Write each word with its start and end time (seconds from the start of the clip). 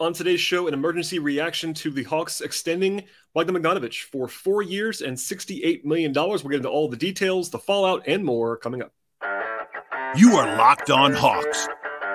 On 0.00 0.14
today's 0.14 0.40
show, 0.40 0.66
an 0.66 0.72
emergency 0.72 1.18
reaction 1.18 1.74
to 1.74 1.90
the 1.90 2.04
Hawks 2.04 2.40
extending 2.40 3.04
Bogdan 3.34 3.54
Bogdanovic 3.54 4.04
for 4.04 4.28
four 4.28 4.62
years 4.62 5.02
and 5.02 5.14
$68 5.14 5.84
million. 5.84 6.10
We'll 6.14 6.38
get 6.38 6.54
into 6.54 6.70
all 6.70 6.88
the 6.88 6.96
details, 6.96 7.50
the 7.50 7.58
fallout, 7.58 8.04
and 8.06 8.24
more 8.24 8.56
coming 8.56 8.80
up. 8.80 8.94
You 10.16 10.36
are 10.36 10.56
Locked 10.56 10.90
On 10.90 11.12
Hawks, 11.12 11.68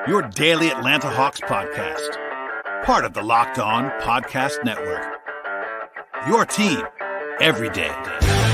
your 0.08 0.24
daily 0.24 0.71
Atlanta 0.71 1.12
Hawks 1.12 1.40
podcast, 1.42 2.84
part 2.84 3.06
of 3.06 3.13
the 3.13 3.21
Locked 3.21 3.60
On 3.60 3.92
Podcast 4.02 4.65
Network. 4.65 5.06
Your 6.28 6.44
team 6.44 6.81
every 7.40 7.70
day. 7.70 8.44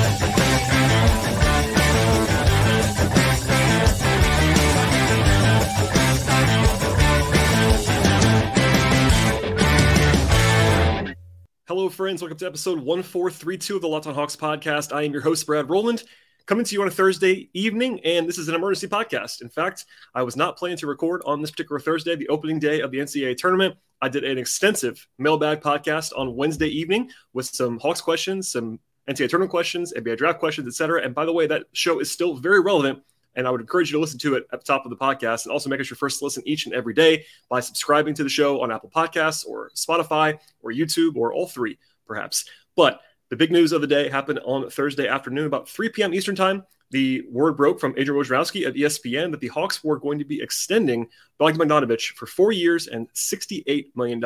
Hello, 11.72 11.88
friends. 11.88 12.22
Welcome 12.22 12.38
to 12.40 12.48
episode 12.48 12.80
1432 12.80 13.78
of 13.78 13.82
the 13.82 13.88
Locked 13.88 14.06
On 14.06 14.14
Hawks 14.14 14.36
podcast. 14.36 14.94
I 14.94 15.04
am 15.04 15.14
your 15.14 15.22
host, 15.22 15.46
Brad 15.46 15.70
Rowland, 15.70 16.04
coming 16.46 16.66
to 16.66 16.76
you 16.76 16.82
on 16.82 16.90
a 16.90 16.92
Thursday 16.92 17.50
evening, 17.54 18.02
and 18.04 18.28
this 18.28 18.38
is 18.38 18.50
an 18.50 18.56
emergency 18.56 18.90
podcast. 18.90 19.42
In 19.42 19.48
fact, 19.48 19.86
I 20.14 20.22
was 20.24 20.36
not 20.36 20.58
planning 20.58 20.76
to 20.80 20.88
record 20.88 21.22
on 21.26 21.40
this 21.40 21.50
particular 21.50 21.80
Thursday, 21.80 22.18
the 22.18 22.28
opening 22.28 22.60
day 22.60 22.82
of 22.82 22.92
the 22.92 22.98
NCAA 22.98 23.38
tournament. 23.38 23.78
I 24.02 24.10
did 24.10 24.26
an 24.26 24.38
extensive 24.38 25.08
mailbag 25.18 25.62
podcast 25.62 26.12
on 26.14 26.36
Wednesday 26.36 26.68
evening 26.68 27.10
with 27.32 27.46
some 27.46 27.80
Hawks 27.80 28.02
questions, 28.02 28.52
some 28.52 28.78
NCAA 29.10 29.30
tournament 29.30 29.52
questions, 29.52 29.94
NBA 29.96 30.18
draft 30.18 30.40
questions, 30.40 30.68
etc. 30.68 31.02
And 31.02 31.16
by 31.16 31.24
the 31.24 31.32
way, 31.32 31.48
that 31.48 31.68
show 31.72 32.00
is 32.00 32.12
still 32.12 32.36
very 32.36 32.60
relevant 32.60 33.02
and 33.36 33.48
I 33.48 33.52
would 33.52 33.62
encourage 33.62 33.90
you 33.90 33.98
to 33.98 34.02
listen 34.02 34.20
to 34.20 34.36
it 34.36 34.46
at 34.52 34.60
the 34.60 34.66
top 34.66 34.86
of 34.86 34.90
the 34.90 34.98
podcast 34.98 35.46
and 35.46 35.52
also 35.52 35.70
make 35.70 35.80
it 35.80 35.90
your 35.90 35.98
first 35.98 36.22
listen 36.22 36.44
each 36.46 36.66
and 36.66 36.76
every 36.76 36.94
day 36.94 37.26
by 37.50 37.60
subscribing 37.60 38.14
to 38.16 38.24
the 38.24 38.30
show 38.30 38.62
on 38.62 38.72
Apple 38.72 38.90
Podcasts 38.90 39.46
or 39.46 39.72
Spotify 39.76 40.38
or 40.62 40.72
YouTube 40.72 41.16
or 41.16 41.34
all 41.34 41.48
three, 41.48 41.78
perhaps. 42.06 42.46
But 42.76 43.02
the 43.30 43.36
big 43.36 43.52
news 43.52 43.72
of 43.72 43.82
the 43.82 43.88
day 43.88 44.10
happened 44.10 44.40
on 44.46 44.70
Thursday 44.70 45.08
afternoon, 45.08 45.46
about 45.46 45.70
3 45.70 45.90
p.m. 45.90 46.14
Eastern 46.14 46.36
Time. 46.36 46.64
The 46.92 47.24
word 47.32 47.56
broke 47.56 47.80
from 47.80 47.94
Adrian 47.98 48.22
Wojnarowski 48.22 48.68
at 48.68 48.74
ESPN 48.74 49.32
that 49.32 49.40
the 49.40 49.48
Hawks 49.48 49.82
were 49.82 49.98
going 49.98 50.20
to 50.20 50.26
be 50.26 50.42
extending 50.42 51.08
Bogdan 51.38 51.70
Bogdanovic 51.70 52.16
for 52.16 52.26
four 52.26 52.52
years 52.52 52.88
and 52.88 53.08
$68 53.14 53.86
million. 53.96 54.22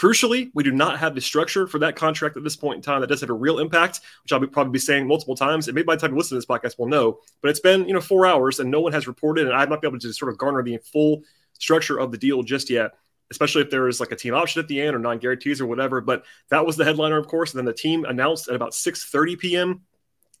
Crucially, 0.00 0.50
we 0.54 0.64
do 0.64 0.72
not 0.72 0.98
have 0.98 1.14
the 1.14 1.20
structure 1.20 1.66
for 1.66 1.78
that 1.80 1.94
contract 1.94 2.34
at 2.34 2.42
this 2.42 2.56
point 2.56 2.76
in 2.76 2.80
time. 2.80 3.02
That 3.02 3.08
does 3.08 3.20
have 3.20 3.28
a 3.28 3.34
real 3.34 3.58
impact, 3.58 4.00
which 4.22 4.32
I'll 4.32 4.38
be, 4.38 4.46
probably 4.46 4.72
be 4.72 4.78
saying 4.78 5.06
multiple 5.06 5.36
times. 5.36 5.68
And 5.68 5.74
maybe 5.74 5.84
by 5.84 5.94
the 5.94 6.00
time 6.00 6.12
you 6.12 6.16
listen 6.16 6.36
to 6.36 6.38
this 6.38 6.46
podcast, 6.46 6.78
we'll 6.78 6.88
know. 6.88 7.18
But 7.42 7.50
it's 7.50 7.60
been 7.60 7.86
you 7.86 7.92
know 7.92 8.00
four 8.00 8.24
hours, 8.24 8.60
and 8.60 8.70
no 8.70 8.80
one 8.80 8.94
has 8.94 9.06
reported, 9.06 9.46
and 9.46 9.54
I've 9.54 9.68
not 9.68 9.82
been 9.82 9.90
able 9.90 9.98
to 9.98 10.12
sort 10.14 10.32
of 10.32 10.38
garner 10.38 10.62
the 10.62 10.78
full 10.90 11.20
structure 11.58 12.00
of 12.00 12.12
the 12.12 12.16
deal 12.16 12.42
just 12.42 12.70
yet. 12.70 12.92
Especially 13.30 13.60
if 13.60 13.68
there 13.68 13.88
is 13.88 14.00
like 14.00 14.10
a 14.10 14.16
team 14.16 14.32
option 14.32 14.60
at 14.60 14.68
the 14.68 14.80
end 14.80 14.96
or 14.96 14.98
non-guarantees 14.98 15.60
or 15.60 15.66
whatever. 15.66 16.00
But 16.00 16.24
that 16.48 16.64
was 16.64 16.78
the 16.78 16.84
headliner, 16.86 17.18
of 17.18 17.28
course. 17.28 17.52
And 17.52 17.58
then 17.58 17.66
the 17.66 17.74
team 17.74 18.06
announced 18.06 18.48
at 18.48 18.54
about 18.54 18.72
6:30 18.72 19.38
p.m 19.38 19.82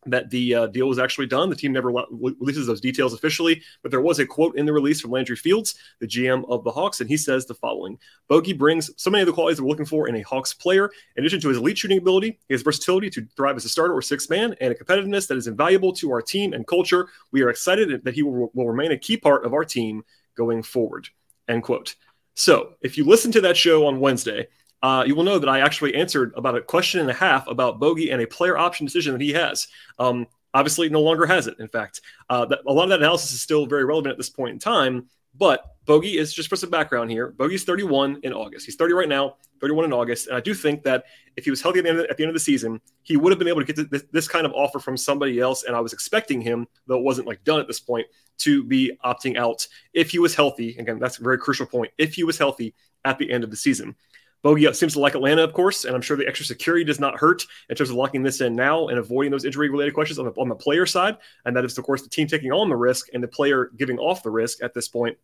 that 0.06 0.30
the 0.30 0.54
uh, 0.54 0.66
deal 0.68 0.88
was 0.88 0.98
actually 0.98 1.26
done. 1.26 1.50
The 1.50 1.56
team 1.56 1.72
never 1.72 1.90
releases 1.90 2.66
those 2.66 2.80
details 2.80 3.12
officially, 3.12 3.62
but 3.82 3.90
there 3.90 4.00
was 4.00 4.18
a 4.18 4.26
quote 4.26 4.56
in 4.56 4.66
the 4.66 4.72
release 4.72 5.00
from 5.00 5.10
Landry 5.10 5.36
Fields, 5.36 5.74
the 5.98 6.06
GM 6.06 6.48
of 6.48 6.64
the 6.64 6.70
Hawks, 6.70 7.00
and 7.00 7.08
he 7.08 7.16
says 7.16 7.46
the 7.46 7.54
following 7.54 7.98
Bogey 8.28 8.52
brings 8.52 8.90
so 8.96 9.10
many 9.10 9.22
of 9.22 9.26
the 9.26 9.32
qualities 9.32 9.58
that 9.58 9.64
we're 9.64 9.70
looking 9.70 9.84
for 9.84 10.08
in 10.08 10.16
a 10.16 10.22
Hawks 10.22 10.54
player. 10.54 10.90
In 11.16 11.22
addition 11.22 11.40
to 11.40 11.48
his 11.48 11.58
elite 11.58 11.78
shooting 11.78 11.98
ability, 11.98 12.38
his 12.48 12.62
versatility 12.62 13.10
to 13.10 13.26
thrive 13.36 13.56
as 13.56 13.64
a 13.64 13.68
starter 13.68 13.94
or 13.94 14.02
sixth 14.02 14.30
man, 14.30 14.54
and 14.60 14.72
a 14.72 14.74
competitiveness 14.74 15.28
that 15.28 15.36
is 15.36 15.46
invaluable 15.46 15.92
to 15.94 16.10
our 16.12 16.22
team 16.22 16.52
and 16.52 16.66
culture. 16.66 17.08
We 17.32 17.42
are 17.42 17.50
excited 17.50 18.04
that 18.04 18.14
he 18.14 18.22
will, 18.22 18.50
will 18.54 18.68
remain 18.68 18.92
a 18.92 18.98
key 18.98 19.16
part 19.16 19.44
of 19.44 19.52
our 19.52 19.64
team 19.64 20.02
going 20.34 20.62
forward. 20.62 21.08
End 21.48 21.62
quote. 21.62 21.96
So 22.34 22.74
if 22.80 22.96
you 22.96 23.04
listen 23.04 23.32
to 23.32 23.40
that 23.42 23.56
show 23.56 23.86
on 23.86 24.00
Wednesday, 24.00 24.48
uh, 24.82 25.04
you 25.06 25.14
will 25.14 25.24
know 25.24 25.38
that 25.38 25.48
I 25.48 25.60
actually 25.60 25.94
answered 25.94 26.32
about 26.36 26.56
a 26.56 26.60
question 26.60 27.00
and 27.00 27.10
a 27.10 27.14
half 27.14 27.46
about 27.46 27.78
Bogey 27.78 28.10
and 28.10 28.22
a 28.22 28.26
player 28.26 28.56
option 28.56 28.86
decision 28.86 29.12
that 29.12 29.20
he 29.20 29.32
has. 29.32 29.68
Um, 29.98 30.26
obviously, 30.54 30.88
no 30.88 31.02
longer 31.02 31.26
has 31.26 31.46
it. 31.46 31.56
In 31.58 31.68
fact, 31.68 32.00
uh, 32.28 32.46
that, 32.46 32.60
a 32.66 32.72
lot 32.72 32.84
of 32.84 32.90
that 32.90 33.00
analysis 33.00 33.32
is 33.32 33.42
still 33.42 33.66
very 33.66 33.84
relevant 33.84 34.12
at 34.12 34.16
this 34.16 34.30
point 34.30 34.52
in 34.52 34.58
time. 34.58 35.08
But 35.36 35.64
Bogey 35.86 36.18
is 36.18 36.32
just 36.32 36.48
for 36.48 36.56
some 36.56 36.70
background 36.70 37.10
here. 37.10 37.28
Bogey's 37.30 37.64
31 37.64 38.20
in 38.22 38.32
August. 38.32 38.66
He's 38.66 38.76
30 38.76 38.94
right 38.94 39.08
now, 39.08 39.36
31 39.60 39.84
in 39.84 39.92
August. 39.92 40.26
And 40.26 40.36
I 40.36 40.40
do 40.40 40.54
think 40.54 40.82
that 40.82 41.04
if 41.36 41.44
he 41.44 41.50
was 41.50 41.62
healthy 41.62 41.78
at 41.78 41.84
the 41.84 41.90
end 41.90 41.98
of 42.00 42.08
the, 42.08 42.14
the, 42.14 42.22
end 42.24 42.30
of 42.30 42.34
the 42.34 42.40
season, 42.40 42.80
he 43.02 43.16
would 43.16 43.30
have 43.30 43.38
been 43.38 43.48
able 43.48 43.64
to 43.64 43.72
get 43.72 43.90
this, 43.90 44.02
this, 44.10 44.28
kind 44.28 44.44
of 44.44 44.52
offer 44.52 44.80
from 44.80 44.96
somebody 44.96 45.38
else. 45.38 45.62
And 45.62 45.76
I 45.76 45.80
was 45.80 45.92
expecting 45.92 46.40
him, 46.40 46.66
though 46.86 46.98
it 46.98 47.04
wasn't 47.04 47.28
like 47.28 47.44
done 47.44 47.60
at 47.60 47.68
this 47.68 47.80
point, 47.80 48.06
to 48.38 48.64
be 48.64 48.98
opting 49.04 49.36
out 49.36 49.66
if 49.92 50.10
he 50.10 50.18
was 50.18 50.34
healthy. 50.34 50.76
Again, 50.78 50.98
that's 50.98 51.18
a 51.18 51.22
very 51.22 51.38
crucial 51.38 51.66
point. 51.66 51.92
If 51.96 52.14
he 52.14 52.24
was 52.24 52.36
healthy 52.36 52.74
at 53.04 53.18
the 53.18 53.30
end 53.30 53.44
of 53.44 53.50
the 53.50 53.56
season. 53.56 53.94
Bogey 54.42 54.72
seems 54.72 54.94
to 54.94 55.00
like 55.00 55.14
Atlanta, 55.14 55.44
of 55.44 55.52
course, 55.52 55.84
and 55.84 55.94
I'm 55.94 56.00
sure 56.00 56.16
the 56.16 56.26
extra 56.26 56.46
security 56.46 56.84
does 56.84 56.98
not 56.98 57.18
hurt 57.18 57.44
in 57.68 57.76
terms 57.76 57.90
of 57.90 57.96
locking 57.96 58.22
this 58.22 58.40
in 58.40 58.56
now 58.56 58.88
and 58.88 58.98
avoiding 58.98 59.30
those 59.30 59.44
injury 59.44 59.68
related 59.68 59.92
questions 59.92 60.18
on 60.18 60.24
the, 60.24 60.32
on 60.32 60.48
the 60.48 60.54
player 60.54 60.86
side. 60.86 61.18
And 61.44 61.54
that 61.56 61.64
is, 61.64 61.76
of 61.76 61.84
course, 61.84 62.02
the 62.02 62.08
team 62.08 62.26
taking 62.26 62.50
on 62.50 62.68
the 62.68 62.76
risk 62.76 63.08
and 63.12 63.22
the 63.22 63.28
player 63.28 63.70
giving 63.76 63.98
off 63.98 64.22
the 64.22 64.30
risk 64.30 64.62
at 64.62 64.72
this 64.72 64.88
point. 64.88 65.18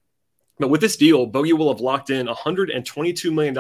But 0.59 0.69
with 0.69 0.81
this 0.81 0.97
deal, 0.97 1.27
Bogey 1.27 1.53
will 1.53 1.73
have 1.73 1.81
locked 1.81 2.11
in 2.11 2.27
$122 2.27 3.33
million 3.33 3.55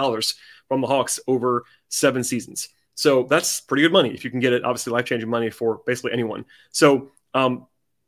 from 0.68 0.80
the 0.80 0.86
Hawks 0.86 1.20
over 1.26 1.64
seven 1.88 2.24
seasons. 2.24 2.68
So 2.94 3.24
that's 3.24 3.60
pretty 3.60 3.82
good 3.82 3.92
money 3.92 4.12
if 4.14 4.24
you 4.24 4.30
can 4.30 4.40
get 4.40 4.52
it. 4.52 4.64
Obviously, 4.64 4.92
life 4.92 5.04
changing 5.04 5.28
money 5.28 5.50
for 5.50 5.80
basically 5.86 6.12
anyone. 6.12 6.46
So, 6.70 7.10
um, 7.34 7.66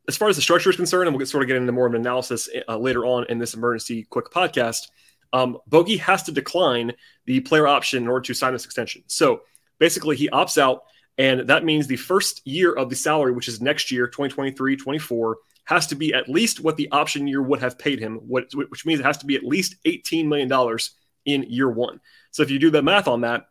as 0.09 0.17
far 0.17 0.31
as 0.31 0.37
the 0.37 0.43
structure 0.43 0.71
is 0.71 0.77
concerned, 0.77 1.07
and 1.07 1.15
we'll 1.15 1.19
get 1.19 1.29
sort 1.29 1.43
of 1.43 1.49
get 1.49 1.59
into 1.59 1.71
more 1.71 1.87
of 1.87 1.93
an 1.93 2.01
analysis 2.01 2.49
uh, 2.67 2.79
later 2.79 3.05
on 3.05 3.27
in 3.29 3.39
this 3.39 3.53
emergency 3.53 4.07
quick 4.09 4.31
podcast 4.31 4.89
um, 5.33 5.59
Bogey 5.66 5.97
has 5.99 6.22
to 6.25 6.33
decline 6.33 6.93
the 7.27 7.41
player 7.41 7.66
option 7.66 8.03
in 8.03 8.09
order 8.09 8.25
to 8.27 8.34
sign 8.34 8.53
this 8.53 8.65
extension. 8.65 9.03
So 9.06 9.43
basically, 9.78 10.16
he 10.16 10.28
opts 10.31 10.59
out, 10.59 10.84
and 11.16 11.49
that 11.49 11.65
means 11.65 11.87
the 11.87 11.97
first 11.97 12.47
year 12.47 12.72
of 12.72 12.91
the 12.91 12.97
salary, 12.97 13.33
which 13.33 13.49
is 13.49 13.61
next 13.61 13.91
year, 13.91 14.06
2023 14.06 14.77
24, 14.77 15.38
has 15.65 15.87
to 15.88 15.94
be 15.94 16.15
at 16.15 16.28
least 16.28 16.61
what 16.61 16.77
the 16.77 16.91
option 16.91 17.27
year 17.27 17.43
would 17.43 17.61
have 17.61 17.78
paid 17.78 17.99
him, 17.99 18.17
which 18.27 18.87
means 18.87 19.00
it 19.00 19.06
has 19.06 19.19
to 19.19 19.27
be 19.27 19.37
at 19.37 19.44
least 19.44 19.77
$18 19.84 20.27
million 20.27 20.78
in 21.27 21.43
year 21.50 21.69
one. 21.69 22.00
So 22.31 22.43
if 22.43 22.50
you 22.50 22.59
do 22.59 22.71
the 22.71 22.83
math 22.83 23.06
on 23.06 23.21
that, 23.21 23.49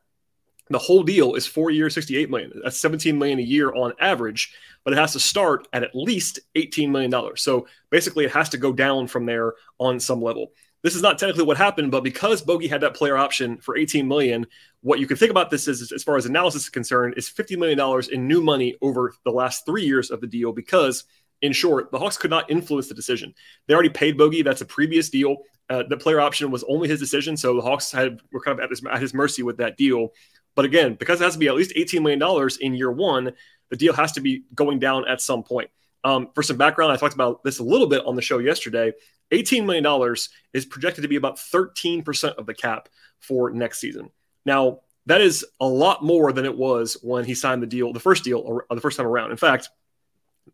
the 0.69 0.79
whole 0.79 1.03
deal 1.03 1.35
is 1.35 1.45
four 1.45 1.69
years, 1.69 1.93
68 1.93 2.29
million. 2.29 2.51
That's 2.63 2.77
17 2.77 3.17
million 3.17 3.39
a 3.39 3.43
year 3.43 3.73
on 3.73 3.93
average, 3.99 4.53
but 4.83 4.93
it 4.93 4.97
has 4.97 5.13
to 5.13 5.19
start 5.19 5.67
at 5.71 5.83
at 5.83 5.95
least 5.95 6.39
18 6.55 6.91
million 6.91 7.11
dollars. 7.11 7.41
So 7.41 7.67
basically, 7.89 8.25
it 8.25 8.31
has 8.31 8.49
to 8.49 8.57
go 8.57 8.73
down 8.73 9.07
from 9.07 9.25
there 9.25 9.53
on 9.77 9.99
some 9.99 10.21
level. 10.21 10.51
This 10.87 10.95
is 10.95 11.01
not 11.01 11.19
technically 11.19 11.43
what 11.43 11.57
happened, 11.57 11.91
but 11.91 12.01
because 12.01 12.41
Bogey 12.41 12.69
had 12.69 12.79
that 12.79 12.93
player 12.93 13.17
option 13.17 13.57
for 13.57 13.75
18 13.75 14.07
million, 14.07 14.47
what 14.79 15.01
you 15.01 15.05
can 15.05 15.17
think 15.17 15.31
about 15.31 15.49
this 15.49 15.67
is, 15.67 15.91
as 15.91 16.01
far 16.01 16.15
as 16.15 16.25
analysis 16.25 16.63
is 16.63 16.69
concerned, 16.69 17.15
is 17.17 17.27
50 17.27 17.57
million 17.57 17.77
dollars 17.77 18.07
in 18.07 18.25
new 18.25 18.41
money 18.41 18.73
over 18.81 19.13
the 19.25 19.31
last 19.31 19.65
three 19.65 19.83
years 19.83 20.11
of 20.11 20.21
the 20.21 20.27
deal. 20.27 20.53
Because, 20.53 21.03
in 21.41 21.51
short, 21.51 21.91
the 21.91 21.99
Hawks 21.99 22.15
could 22.15 22.29
not 22.29 22.49
influence 22.49 22.87
the 22.87 22.93
decision. 22.93 23.33
They 23.67 23.73
already 23.73 23.89
paid 23.89 24.17
Bogey. 24.17 24.43
That's 24.43 24.61
a 24.61 24.65
previous 24.65 25.09
deal. 25.09 25.39
Uh, 25.69 25.83
the 25.89 25.97
player 25.97 26.21
option 26.21 26.51
was 26.51 26.63
only 26.69 26.87
his 26.87 27.01
decision, 27.01 27.35
so 27.35 27.53
the 27.57 27.61
Hawks 27.61 27.91
had 27.91 28.21
were 28.31 28.39
kind 28.39 28.57
of 28.57 28.63
at 28.63 28.69
his, 28.69 28.81
at 28.89 29.01
his 29.01 29.13
mercy 29.13 29.43
with 29.43 29.57
that 29.57 29.75
deal. 29.75 30.13
But 30.55 30.63
again, 30.63 30.93
because 30.93 31.19
it 31.19 31.25
has 31.25 31.33
to 31.33 31.39
be 31.39 31.49
at 31.49 31.55
least 31.55 31.73
18 31.75 32.01
million 32.01 32.19
dollars 32.19 32.55
in 32.55 32.73
year 32.73 32.93
one, 32.93 33.33
the 33.69 33.75
deal 33.75 33.91
has 33.91 34.13
to 34.13 34.21
be 34.21 34.43
going 34.55 34.79
down 34.79 35.05
at 35.05 35.19
some 35.19 35.43
point. 35.43 35.69
Um, 36.05 36.29
for 36.33 36.43
some 36.43 36.55
background, 36.55 36.93
I 36.93 36.95
talked 36.95 37.13
about 37.13 37.43
this 37.43 37.59
a 37.59 37.63
little 37.63 37.87
bit 37.87 38.05
on 38.05 38.15
the 38.15 38.21
show 38.21 38.37
yesterday. 38.37 38.93
$18 39.31 39.65
million 39.65 40.15
is 40.53 40.65
projected 40.65 41.01
to 41.01 41.07
be 41.07 41.15
about 41.15 41.37
13% 41.37 42.35
of 42.35 42.45
the 42.45 42.53
cap 42.53 42.89
for 43.19 43.51
next 43.51 43.79
season. 43.79 44.09
Now, 44.45 44.81
that 45.05 45.21
is 45.21 45.45
a 45.59 45.67
lot 45.67 46.03
more 46.03 46.31
than 46.31 46.45
it 46.45 46.57
was 46.57 46.97
when 47.01 47.23
he 47.23 47.33
signed 47.33 47.63
the 47.63 47.67
deal, 47.67 47.93
the 47.93 47.99
first 47.99 48.23
deal, 48.23 48.39
or 48.39 48.65
the 48.69 48.81
first 48.81 48.97
time 48.97 49.07
around. 49.07 49.31
In 49.31 49.37
fact, 49.37 49.69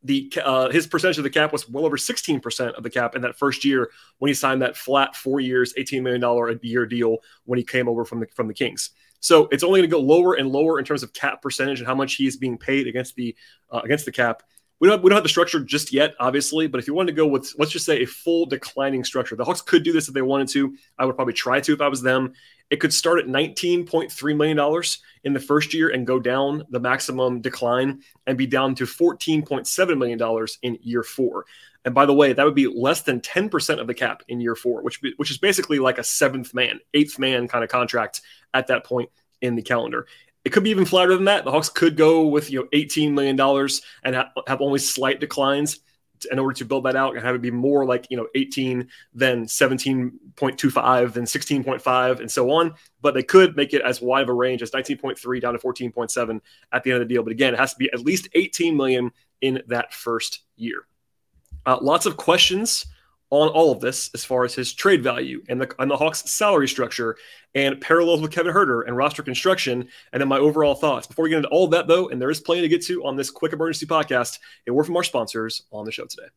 the 0.03 0.31
uh, 0.44 0.69
his 0.69 0.88
percentage 0.88 1.17
of 1.17 1.23
the 1.23 1.29
cap 1.29 1.51
was 1.51 1.69
well 1.69 1.85
over 1.85 1.97
16% 1.97 2.73
of 2.73 2.83
the 2.83 2.89
cap 2.89 3.16
in 3.16 3.22
that 3.23 3.38
first 3.38 3.63
year 3.63 3.91
when 4.19 4.29
he 4.29 4.33
signed 4.33 4.62
that 4.62 4.75
flat 4.75 5.16
four 5.16 5.39
years, 5.39 5.73
$18 5.73 6.01
million 6.01 6.23
a 6.23 6.67
year 6.67 6.85
deal 6.85 7.17
when 7.45 7.57
he 7.57 7.63
came 7.63 7.88
over 7.88 8.06
from 8.06 8.19
the 8.19 8.27
from 8.27 8.48
the 8.48 8.53
Kings. 8.53 8.92
So 9.19 9.48
it's 9.51 9.63
only 9.63 9.80
going 9.80 9.89
to 9.89 9.95
go 9.95 10.01
lower 10.01 10.33
and 10.33 10.50
lower 10.50 10.80
in 10.80 10.86
terms 10.86 11.01
of 11.01 11.13
cap 11.13 11.42
percentage 11.42 11.80
and 11.80 11.88
how 11.88 11.95
much 11.95 12.15
he 12.15 12.27
is 12.27 12.38
being 12.38 12.57
paid 12.57 12.88
against 12.88 13.15
the 13.15 13.36
uh, 13.71 13.81
against 13.83 14.06
the 14.06 14.12
cap 14.12 14.44
we 14.83 14.89
don't, 14.89 15.01
we 15.01 15.09
don't 15.09 15.15
have 15.15 15.24
the 15.24 15.30
structure 15.30 15.62
just 15.62 15.94
yet, 15.94 16.13
obviously, 16.19 16.68
but 16.68 16.77
if 16.77 16.88
you 16.88 16.94
wanted 16.94 17.13
to 17.13 17.15
go 17.15 17.25
with, 17.25 17.56
let's 17.57 17.71
just 17.71 17.85
say, 17.85 18.03
a 18.03 18.06
full 18.06 18.45
declining 18.45 19.06
structure, 19.06 19.33
the 19.33 19.45
Hawks 19.45 19.62
could 19.62 19.81
do 19.81 19.94
this 19.94 20.09
if 20.09 20.13
they 20.13 20.21
wanted 20.21 20.50
to. 20.50 20.75
I 21.00 21.06
would 21.06 21.15
probably 21.15 21.33
try 21.33 21.62
to 21.62 21.74
if 21.74 21.80
I 21.80 21.88
was 21.88 22.01
them. 22.01 22.33
It 22.69 22.81
could 22.81 22.94
start 22.94 23.19
at 23.19 23.27
$19.3 23.27 24.35
million 24.35 24.83
in 25.24 25.31
the 25.31 25.39
first 25.39 25.74
year 25.74 25.88
and 25.88 26.06
go 26.06 26.19
down 26.19 26.63
the 26.69 26.81
maximum 26.81 27.39
decline 27.39 28.01
and 28.27 28.38
be 28.38 28.45
down 28.45 28.75
to 28.75 28.83
$14.7 28.83 29.97
million 29.97 30.47
in 30.63 30.77
year 30.81 31.03
four. 31.03 31.45
And 31.86 31.95
by 31.95 32.06
the 32.06 32.13
way, 32.13 32.33
that 32.33 32.44
would 32.45 32.53
be 32.53 32.68
less 32.68 33.03
than 33.03 33.21
10% 33.21 33.79
of 33.79 33.88
the 33.88 33.94
cap 33.94 34.24
in 34.27 34.41
year 34.41 34.56
four, 34.56 34.81
which, 34.81 35.00
which 35.15 35.31
is 35.31 35.38
basically 35.38 35.79
like 35.79 35.97
a 35.97 36.03
seventh 36.03 36.53
man, 36.53 36.81
eighth 36.94 37.18
man 37.18 37.47
kind 37.47 37.63
of 37.63 37.69
contract 37.69 38.19
at 38.53 38.68
that 38.68 38.83
point 38.83 39.09
in 39.39 39.56
the 39.56 39.62
calendar. 39.62 40.07
It 40.45 40.51
could 40.51 40.63
be 40.63 40.72
even 40.72 40.86
flatter 40.86 41.16
than 41.16 41.25
that. 41.25 41.45
The 41.45 41.51
Hawks 41.51 41.69
could 41.69 41.95
go 41.95 42.28
with 42.28 42.51
you 42.51 42.60
know 42.60 42.68
$18 42.74 43.12
million 43.12 43.40
and 44.04 44.16
ha- 44.16 44.31
have 44.48 44.62
only 44.62 44.80
slight 44.80 45.19
declines 45.19 45.80
in 46.31 46.40
order 46.40 46.56
to 46.56 46.66
build 46.66 46.86
that 46.86 46.95
out 46.95 47.16
and 47.16 47.24
have 47.24 47.36
it 47.36 47.42
be 47.42 47.51
more 47.51 47.86
like 47.86 48.07
you 48.10 48.16
know 48.16 48.28
18 48.36 48.88
then 49.13 49.45
17.25 49.45 51.13
then 51.13 51.25
16.5 51.25 52.19
and 52.19 52.31
so 52.31 52.51
on. 52.51 52.74
But 53.01 53.13
they 53.13 53.24
could 53.24 53.56
make 53.56 53.74
it 53.74 53.81
as 53.81 54.01
wide 54.01 54.24
of 54.24 54.30
a 54.30 54.34
range 54.34 54.62
as 54.62 54.72
19.3 54.72 55.42
down 55.42 55.54
to 55.54 55.60
14.7 55.60 56.42
at 56.72 56.84
the 56.84 56.92
end 56.92 57.01
of 57.01 57.07
the 57.07 57.13
deal. 57.13 57.24
But 57.24 57.31
again 57.31 57.54
it 57.54 57.60
has 57.60 57.74
to 57.74 57.80
be 57.80 57.92
at 57.92 58.00
least 58.00 58.28
18 58.34 58.75
million 58.75 59.12
in 59.42 59.62
that 59.68 59.94
first 59.94 60.42
year. 60.56 60.86
Uh, 61.66 61.78
lots 61.81 62.06
of 62.06 62.18
questions 62.18 62.86
on 63.33 63.50
all 63.50 63.71
of 63.71 63.80
this 63.80 64.12
as 64.13 64.24
far 64.24 64.45
as 64.45 64.53
his 64.53 64.71
trade 64.71 65.01
value 65.01 65.41
and 65.50 65.59
the, 65.59 65.75
and 65.80 65.89
the 65.89 65.97
Hawks' 65.97 66.30
salary 66.30 66.68
structure 66.68 67.18
and 67.56 67.81
parallels 67.81 68.21
with 68.21 68.31
Kevin 68.31 68.53
Huerter 68.53 68.83
and 68.85 68.95
roster 68.95 69.24
construction, 69.24 69.88
and 70.12 70.21
then 70.21 70.27
my 70.27 70.38
overall 70.38 70.75
thoughts. 70.75 71.07
Before 71.07 71.24
we 71.24 71.30
get 71.30 71.38
into 71.38 71.50
all 71.50 71.65
of 71.65 71.71
that, 71.71 71.88
though, 71.88 72.09
and 72.09 72.21
there 72.21 72.30
is 72.30 72.39
plenty 72.39 72.62
to 72.62 72.68
get 72.68 72.83
to 72.85 73.03
on 73.03 73.15
this 73.15 73.31
quick 73.31 73.51
emergency 73.51 73.88
podcast, 73.88 74.38
a 74.68 74.74
word 74.74 74.83
from 74.83 74.95
our 74.97 75.03
sponsors 75.03 75.63
on 75.71 75.83
the 75.83 75.91
show 75.91 76.06
today. 76.06 76.27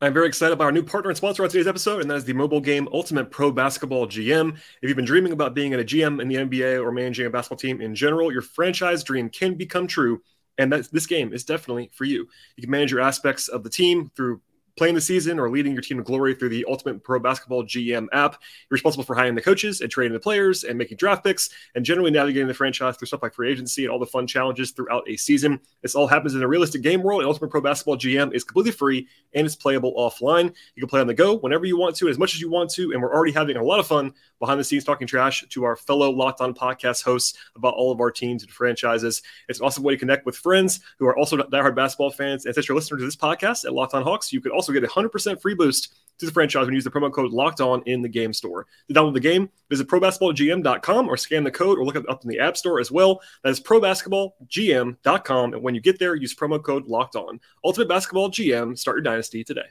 I'm 0.00 0.14
very 0.14 0.28
excited 0.28 0.52
about 0.52 0.66
our 0.66 0.72
new 0.72 0.84
partner 0.84 1.10
and 1.10 1.16
sponsor 1.16 1.42
on 1.42 1.48
today's 1.48 1.66
episode, 1.66 2.00
and 2.00 2.08
that 2.12 2.16
is 2.16 2.24
the 2.24 2.32
mobile 2.32 2.60
game 2.60 2.88
Ultimate 2.92 3.28
Pro 3.32 3.50
Basketball 3.50 4.06
GM. 4.06 4.54
If 4.54 4.88
you've 4.88 4.94
been 4.94 5.04
dreaming 5.04 5.32
about 5.32 5.52
being 5.52 5.74
a 5.74 5.78
GM 5.78 6.22
in 6.22 6.28
the 6.28 6.36
NBA 6.36 6.80
or 6.80 6.92
managing 6.92 7.26
a 7.26 7.30
basketball 7.30 7.58
team 7.58 7.80
in 7.80 7.96
general, 7.96 8.30
your 8.30 8.42
franchise 8.42 9.02
dream 9.02 9.30
can 9.30 9.54
become 9.54 9.88
true. 9.88 10.22
And 10.58 10.72
this 10.72 11.06
game 11.06 11.32
is 11.32 11.42
definitely 11.42 11.90
for 11.92 12.04
you. 12.04 12.28
You 12.56 12.62
can 12.62 12.70
manage 12.70 12.92
your 12.92 13.00
aspects 13.00 13.48
of 13.48 13.64
the 13.64 13.68
team 13.68 14.12
through 14.14 14.40
playing 14.76 14.94
the 14.94 15.00
season 15.00 15.38
or 15.38 15.50
leading 15.50 15.72
your 15.72 15.82
team 15.82 15.96
to 15.96 16.02
glory 16.02 16.34
through 16.34 16.50
the 16.50 16.64
Ultimate 16.68 17.02
Pro 17.02 17.18
Basketball 17.18 17.64
GM 17.64 18.06
app. 18.12 18.32
You're 18.68 18.76
responsible 18.76 19.04
for 19.04 19.14
hiring 19.14 19.34
the 19.34 19.40
coaches 19.40 19.80
and 19.80 19.90
training 19.90 20.12
the 20.12 20.20
players 20.20 20.64
and 20.64 20.78
making 20.78 20.98
draft 20.98 21.24
picks 21.24 21.50
and 21.74 21.84
generally 21.84 22.10
navigating 22.10 22.48
the 22.48 22.54
franchise 22.54 22.96
through 22.96 23.06
stuff 23.06 23.22
like 23.22 23.34
free 23.34 23.50
agency 23.50 23.84
and 23.84 23.92
all 23.92 23.98
the 23.98 24.06
fun 24.06 24.26
challenges 24.26 24.72
throughout 24.72 25.08
a 25.08 25.16
season. 25.16 25.60
This 25.82 25.94
all 25.94 26.06
happens 26.06 26.34
in 26.34 26.42
a 26.42 26.48
realistic 26.48 26.82
game 26.82 27.02
world. 27.02 27.20
And 27.20 27.28
Ultimate 27.28 27.50
Pro 27.50 27.60
Basketball 27.60 27.96
GM 27.96 28.34
is 28.34 28.44
completely 28.44 28.72
free 28.72 29.08
and 29.34 29.46
it's 29.46 29.56
playable 29.56 29.94
offline. 29.94 30.54
You 30.74 30.82
can 30.82 30.88
play 30.88 31.00
on 31.00 31.06
the 31.06 31.14
go 31.14 31.34
whenever 31.34 31.64
you 31.64 31.78
want 31.78 31.96
to, 31.96 32.08
as 32.08 32.18
much 32.18 32.34
as 32.34 32.40
you 32.40 32.50
want 32.50 32.70
to. 32.70 32.92
And 32.92 33.00
we're 33.00 33.14
already 33.14 33.32
having 33.32 33.56
a 33.56 33.64
lot 33.64 33.80
of 33.80 33.86
fun 33.86 34.12
behind 34.38 34.60
the 34.60 34.64
scenes 34.64 34.84
talking 34.84 35.06
trash 35.06 35.44
to 35.48 35.64
our 35.64 35.76
fellow 35.76 36.10
Locked 36.10 36.40
On 36.40 36.52
podcast 36.52 37.02
hosts 37.02 37.38
about 37.54 37.74
all 37.74 37.90
of 37.90 38.00
our 38.00 38.10
teams 38.10 38.42
and 38.42 38.52
franchises. 38.52 39.22
It's 39.48 39.60
an 39.60 39.66
awesome 39.66 39.82
way 39.82 39.94
to 39.94 39.98
connect 39.98 40.26
with 40.26 40.36
friends 40.36 40.80
who 40.98 41.06
are 41.06 41.16
also 41.16 41.36
diehard 41.38 41.74
basketball 41.74 42.10
fans. 42.10 42.44
And 42.44 42.54
since 42.54 42.68
you're 42.68 42.76
listening 42.76 42.98
to 42.98 43.04
this 43.04 43.16
podcast 43.16 43.64
at 43.64 43.72
Locked 43.72 43.94
On 43.94 44.02
Hawks, 44.02 44.32
you 44.32 44.40
could 44.40 44.52
also 44.52 44.65
get 44.72 44.84
a 44.84 44.88
100% 44.88 45.40
free 45.40 45.54
boost 45.54 45.94
to 46.18 46.26
the 46.26 46.32
franchise 46.32 46.64
when 46.64 46.72
you 46.72 46.76
use 46.76 46.84
the 46.84 46.90
promo 46.90 47.12
code 47.12 47.32
locked 47.32 47.60
on 47.60 47.82
in 47.86 48.02
the 48.02 48.08
game 48.08 48.32
store. 48.32 48.66
To 48.88 48.94
download 48.94 49.14
the 49.14 49.20
game, 49.20 49.50
visit 49.68 49.86
probasketballgm.com 49.88 51.08
or 51.08 51.16
scan 51.16 51.44
the 51.44 51.50
code 51.50 51.78
or 51.78 51.84
look 51.84 51.96
it 51.96 52.08
up 52.08 52.22
in 52.22 52.28
the 52.28 52.38
App 52.38 52.56
Store 52.56 52.80
as 52.80 52.90
well. 52.90 53.20
That 53.44 53.50
is 53.50 53.60
probasketballgm.com. 53.60 55.52
And 55.52 55.62
when 55.62 55.74
you 55.74 55.80
get 55.80 55.98
there, 55.98 56.14
use 56.14 56.34
promo 56.34 56.62
code 56.62 56.86
locked 56.86 57.16
on. 57.16 57.40
Ultimate 57.64 57.88
Basketball 57.88 58.30
GM, 58.30 58.78
start 58.78 58.96
your 58.96 59.02
dynasty 59.02 59.44
today. 59.44 59.66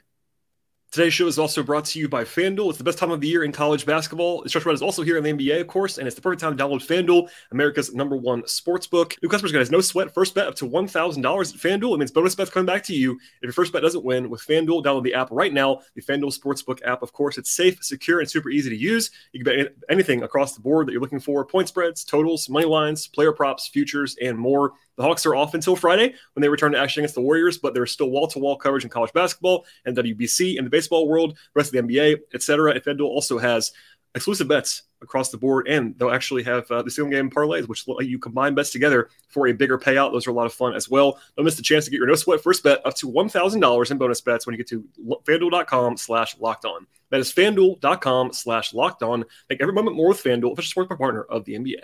Today's 0.92 1.12
show 1.12 1.26
is 1.26 1.38
also 1.38 1.62
brought 1.62 1.84
to 1.86 1.98
you 1.98 2.08
by 2.08 2.24
FanDuel. 2.24 2.70
It's 2.70 2.78
the 2.78 2.84
best 2.84 2.96
time 2.96 3.10
of 3.10 3.20
the 3.20 3.28
year 3.28 3.44
in 3.44 3.52
college 3.52 3.84
basketball. 3.84 4.42
The 4.42 4.48
Stretch 4.48 4.64
Run 4.64 4.74
is 4.74 4.80
also 4.80 5.02
here 5.02 5.18
in 5.18 5.24
the 5.24 5.32
NBA, 5.32 5.60
of 5.60 5.66
course, 5.66 5.98
and 5.98 6.06
it's 6.06 6.14
the 6.14 6.22
perfect 6.22 6.40
time 6.40 6.56
to 6.56 6.64
download 6.64 6.86
FanDuel, 6.86 7.28
America's 7.50 7.92
number 7.92 8.16
one 8.16 8.46
sports 8.46 8.86
book. 8.86 9.14
New 9.22 9.28
customers 9.28 9.52
get 9.52 9.70
no 9.70 9.80
sweat 9.80 10.14
first 10.14 10.34
bet 10.34 10.46
up 10.46 10.54
to 10.54 10.64
$1,000 10.64 11.18
at 11.18 11.60
FanDuel. 11.60 11.94
It 11.94 11.98
means 11.98 12.12
bonus 12.12 12.34
bets 12.34 12.50
coming 12.50 12.66
back 12.66 12.82
to 12.84 12.94
you 12.94 13.12
if 13.12 13.42
your 13.42 13.52
first 13.52 13.72
bet 13.72 13.82
doesn't 13.82 14.04
win 14.04 14.30
with 14.30 14.40
FanDuel. 14.46 14.82
Download 14.84 15.02
the 15.02 15.14
app 15.14 15.28
right 15.30 15.52
now, 15.52 15.80
the 15.96 16.02
FanDuel 16.02 16.38
Sportsbook 16.38 16.78
app. 16.86 17.02
Of 17.02 17.12
course, 17.12 17.36
it's 17.36 17.50
safe, 17.50 17.78
secure, 17.82 18.20
and 18.20 18.30
super 18.30 18.48
easy 18.48 18.70
to 18.70 18.76
use. 18.76 19.10
You 19.32 19.44
can 19.44 19.54
bet 19.54 19.74
anything 19.90 20.22
across 20.22 20.54
the 20.54 20.62
board 20.62 20.86
that 20.86 20.92
you're 20.92 21.02
looking 21.02 21.20
for 21.20 21.44
point 21.44 21.68
spreads, 21.68 22.04
totals, 22.04 22.48
money 22.48 22.66
lines, 22.66 23.06
player 23.06 23.32
props, 23.32 23.68
futures, 23.68 24.16
and 24.22 24.38
more. 24.38 24.72
The 24.96 25.02
Hawks 25.02 25.26
are 25.26 25.34
off 25.34 25.54
until 25.54 25.76
Friday 25.76 26.14
when 26.32 26.40
they 26.40 26.48
return 26.48 26.72
to 26.72 26.78
action 26.78 27.00
against 27.00 27.14
the 27.14 27.20
Warriors, 27.20 27.58
but 27.58 27.74
there's 27.74 27.92
still 27.92 28.10
wall 28.10 28.26
to 28.28 28.38
wall 28.38 28.56
coverage 28.56 28.84
in 28.84 28.90
college 28.90 29.12
basketball 29.12 29.66
and 29.84 29.96
WBC 29.96 30.56
in 30.56 30.64
the 30.64 30.70
baseball 30.70 31.06
world, 31.06 31.38
rest 31.54 31.74
of 31.74 31.86
the 31.86 31.94
NBA, 31.94 32.20
etc. 32.34 32.72
And 32.72 32.82
FanDuel 32.82 33.06
also 33.06 33.38
has 33.38 33.72
exclusive 34.14 34.48
bets 34.48 34.82
across 35.02 35.30
the 35.30 35.36
board, 35.36 35.68
and 35.68 35.96
they'll 35.98 36.10
actually 36.10 36.42
have 36.42 36.68
uh, 36.70 36.82
the 36.82 36.90
single 36.90 37.10
game 37.10 37.30
parlays, 37.30 37.68
which 37.68 37.86
let 37.86 38.06
you 38.06 38.18
combine 38.18 38.54
bets 38.54 38.70
together 38.70 39.10
for 39.28 39.46
a 39.46 39.52
bigger 39.52 39.78
payout. 39.78 40.12
Those 40.12 40.26
are 40.26 40.30
a 40.30 40.34
lot 40.34 40.46
of 40.46 40.54
fun 40.54 40.74
as 40.74 40.88
well. 40.88 41.20
Don't 41.36 41.44
miss 41.44 41.56
the 41.56 41.62
chance 41.62 41.84
to 41.84 41.90
get 41.90 41.98
your 41.98 42.06
no 42.06 42.14
sweat 42.14 42.40
first 42.40 42.64
bet 42.64 42.84
up 42.86 42.94
to 42.96 43.10
$1,000 43.10 43.90
in 43.90 43.98
bonus 43.98 44.20
bets 44.22 44.46
when 44.46 44.54
you 44.54 44.56
get 44.56 44.68
to 44.68 44.84
fanduel.com 45.24 45.98
slash 45.98 46.38
locked 46.40 46.64
on. 46.64 46.86
That 47.10 47.20
is 47.20 47.32
fanduel.com 47.32 48.32
slash 48.32 48.72
locked 48.72 49.02
on. 49.02 49.24
Make 49.50 49.60
every 49.60 49.74
moment 49.74 49.96
more 49.96 50.08
with 50.08 50.24
FanDuel, 50.24 50.52
official 50.52 50.70
sports 50.70 50.98
partner 50.98 51.22
of 51.22 51.44
the 51.44 51.54
NBA. 51.54 51.82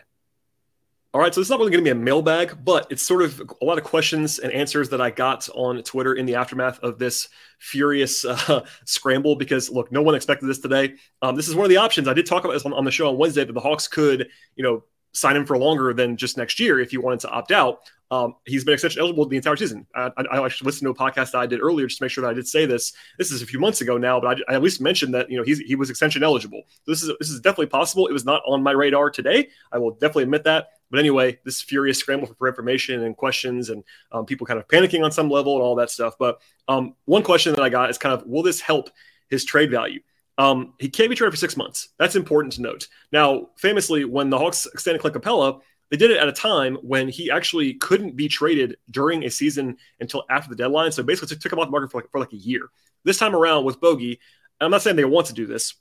All 1.15 1.21
right, 1.21 1.35
so 1.35 1.43
it's 1.43 1.51
not 1.51 1.59
really 1.59 1.71
going 1.71 1.85
to 1.85 1.89
be 1.89 1.91
a 1.91 2.03
mailbag, 2.03 2.65
but 2.65 2.87
it's 2.89 3.03
sort 3.03 3.21
of 3.21 3.43
a 3.61 3.65
lot 3.67 3.77
of 3.77 3.85
questions 3.85 4.39
and 4.39 4.51
answers 4.51 4.89
that 4.89 5.01
I 5.03 5.11
got 5.11 5.47
on 5.55 5.83
Twitter 5.83 6.15
in 6.15 6.25
the 6.25 6.37
aftermath 6.37 6.79
of 6.79 6.99
this 6.99 7.29
furious 7.59 8.25
uh, 8.25 8.65
scramble. 8.87 9.37
Because 9.37 9.69
look, 9.69 9.93
no 9.93 10.01
one 10.01 10.15
expected 10.15 10.47
this 10.47 10.61
today. 10.61 10.95
Um, 11.21 11.37
this 11.37 11.49
is 11.49 11.55
one 11.55 11.67
of 11.67 11.69
the 11.69 11.77
options 11.77 12.09
I 12.09 12.15
did 12.15 12.25
talk 12.25 12.45
about 12.45 12.55
this 12.55 12.65
on, 12.65 12.73
on 12.73 12.87
the 12.87 12.91
show 12.91 13.11
on 13.11 13.19
Wednesday 13.19 13.45
that 13.45 13.53
the 13.53 13.61
Hawks 13.61 13.89
could, 13.89 14.27
you 14.57 14.65
know, 14.65 14.85
sign 15.13 15.37
him 15.37 15.45
for 15.45 15.59
longer 15.59 15.93
than 15.93 16.17
just 16.17 16.39
next 16.39 16.59
year 16.59 16.81
if 16.81 16.95
you 16.95 17.03
wanted 17.03 17.21
to 17.21 17.29
opt 17.29 17.53
out. 17.53 17.81
Um, 18.11 18.37
he's 18.47 18.65
been 18.65 18.75
extension 18.75 19.01
eligible 19.01 19.27
the 19.27 19.37
entire 19.37 19.57
season. 19.57 19.87
I, 19.95 20.11
I, 20.17 20.39
I, 20.39 20.43
listened 20.43 20.81
to 20.81 20.91
a 20.91 20.95
podcast 20.95 21.33
that 21.33 21.39
I 21.39 21.47
did 21.47 21.61
earlier 21.61 21.87
just 21.87 21.99
to 21.99 22.05
make 22.05 22.11
sure 22.11 22.23
that 22.23 22.31
I 22.31 22.35
did 22.35 22.47
say 22.47 22.67
this. 22.67 22.93
This 23.17 23.31
is 23.31 23.41
a 23.41 23.47
few 23.47 23.59
months 23.59 23.81
ago 23.81 23.97
now, 23.97 24.21
but 24.21 24.39
I, 24.49 24.53
I 24.53 24.55
at 24.57 24.63
least 24.63 24.83
mentioned 24.83 25.15
that 25.15 25.31
you 25.31 25.39
know 25.39 25.45
he 25.45 25.75
was 25.75 25.89
extension 25.89 26.23
eligible. 26.23 26.63
So 26.85 26.93
this 26.93 27.03
is 27.03 27.11
this 27.19 27.31
is 27.31 27.41
definitely 27.41 27.67
possible. 27.67 28.07
It 28.07 28.13
was 28.13 28.27
not 28.27 28.43
on 28.47 28.63
my 28.63 28.73
radar 28.73 29.09
today. 29.09 29.49
I 29.73 29.79
will 29.79 29.93
definitely 29.93 30.25
admit 30.25 30.45
that. 30.45 30.69
But 30.93 31.01
anyway, 31.01 31.39
this 31.43 31.63
furious 31.63 31.99
scramble 31.99 32.29
for 32.39 32.47
information 32.47 33.03
and 33.03 33.17
questions 33.17 33.71
and 33.71 33.83
um, 34.13 34.27
people 34.27 34.47
kind 34.47 34.61
of 34.61 34.69
panicking 34.69 35.03
on 35.03 35.11
some 35.11 35.31
level 35.31 35.55
and 35.55 35.63
all 35.63 35.75
that 35.77 35.91
stuff. 35.91 36.15
But 36.19 36.41
um, 36.69 36.95
one 37.07 37.23
question 37.23 37.55
that 37.55 37.63
I 37.63 37.71
got 37.71 37.89
is 37.89 37.97
kind 37.97 38.15
of, 38.15 38.27
will 38.27 38.43
this 38.43 38.61
help 38.61 38.91
his 39.31 39.47
trade 39.47 39.71
value? 39.71 40.01
Um, 40.37 40.75
he 40.79 40.91
can't 40.91 41.09
be 41.09 41.17
traded 41.17 41.33
for 41.33 41.39
six 41.39 41.57
months. 41.57 41.89
That's 41.99 42.15
important 42.15 42.53
to 42.55 42.63
note. 42.63 42.89
Now, 43.11 43.49
famously, 43.57 44.05
when 44.05 44.29
the 44.29 44.39
Hawks 44.39 44.67
extended 44.67 45.01
Clint 45.01 45.17
Capela, 45.17 45.61
they 45.91 45.97
did 45.97 46.11
it 46.11 46.19
at 46.19 46.29
a 46.29 46.33
time 46.33 46.77
when 46.83 47.09
he 47.09 47.31
actually 47.31 47.75
couldn't 47.75 48.15
be 48.15 48.29
traded 48.29 48.77
during 48.91 49.25
a 49.25 49.31
season 49.31 49.77
until 49.99 50.25
after 50.29 50.51
the 50.51 50.57
deadline. 50.57 50.93
So 50.93 51.03
basically, 51.03 51.37
took 51.37 51.53
him 51.53 51.59
off 51.59 51.69
the 51.69 51.71
market 51.71 51.91
for 51.91 52.03
like, 52.03 52.11
for 52.11 52.21
like 52.21 52.33
a 52.33 52.37
year. 52.37 52.69
This 53.05 53.19
time 53.19 53.35
around 53.35 53.65
with 53.65 53.81
Bogey, 53.81 54.21
I'm 54.61 54.71
not 54.71 54.83
saying 54.83 54.97
they 54.97 55.05
want 55.05 55.29
to 55.29 55.35
do 55.35 55.47
this, 55.47 55.75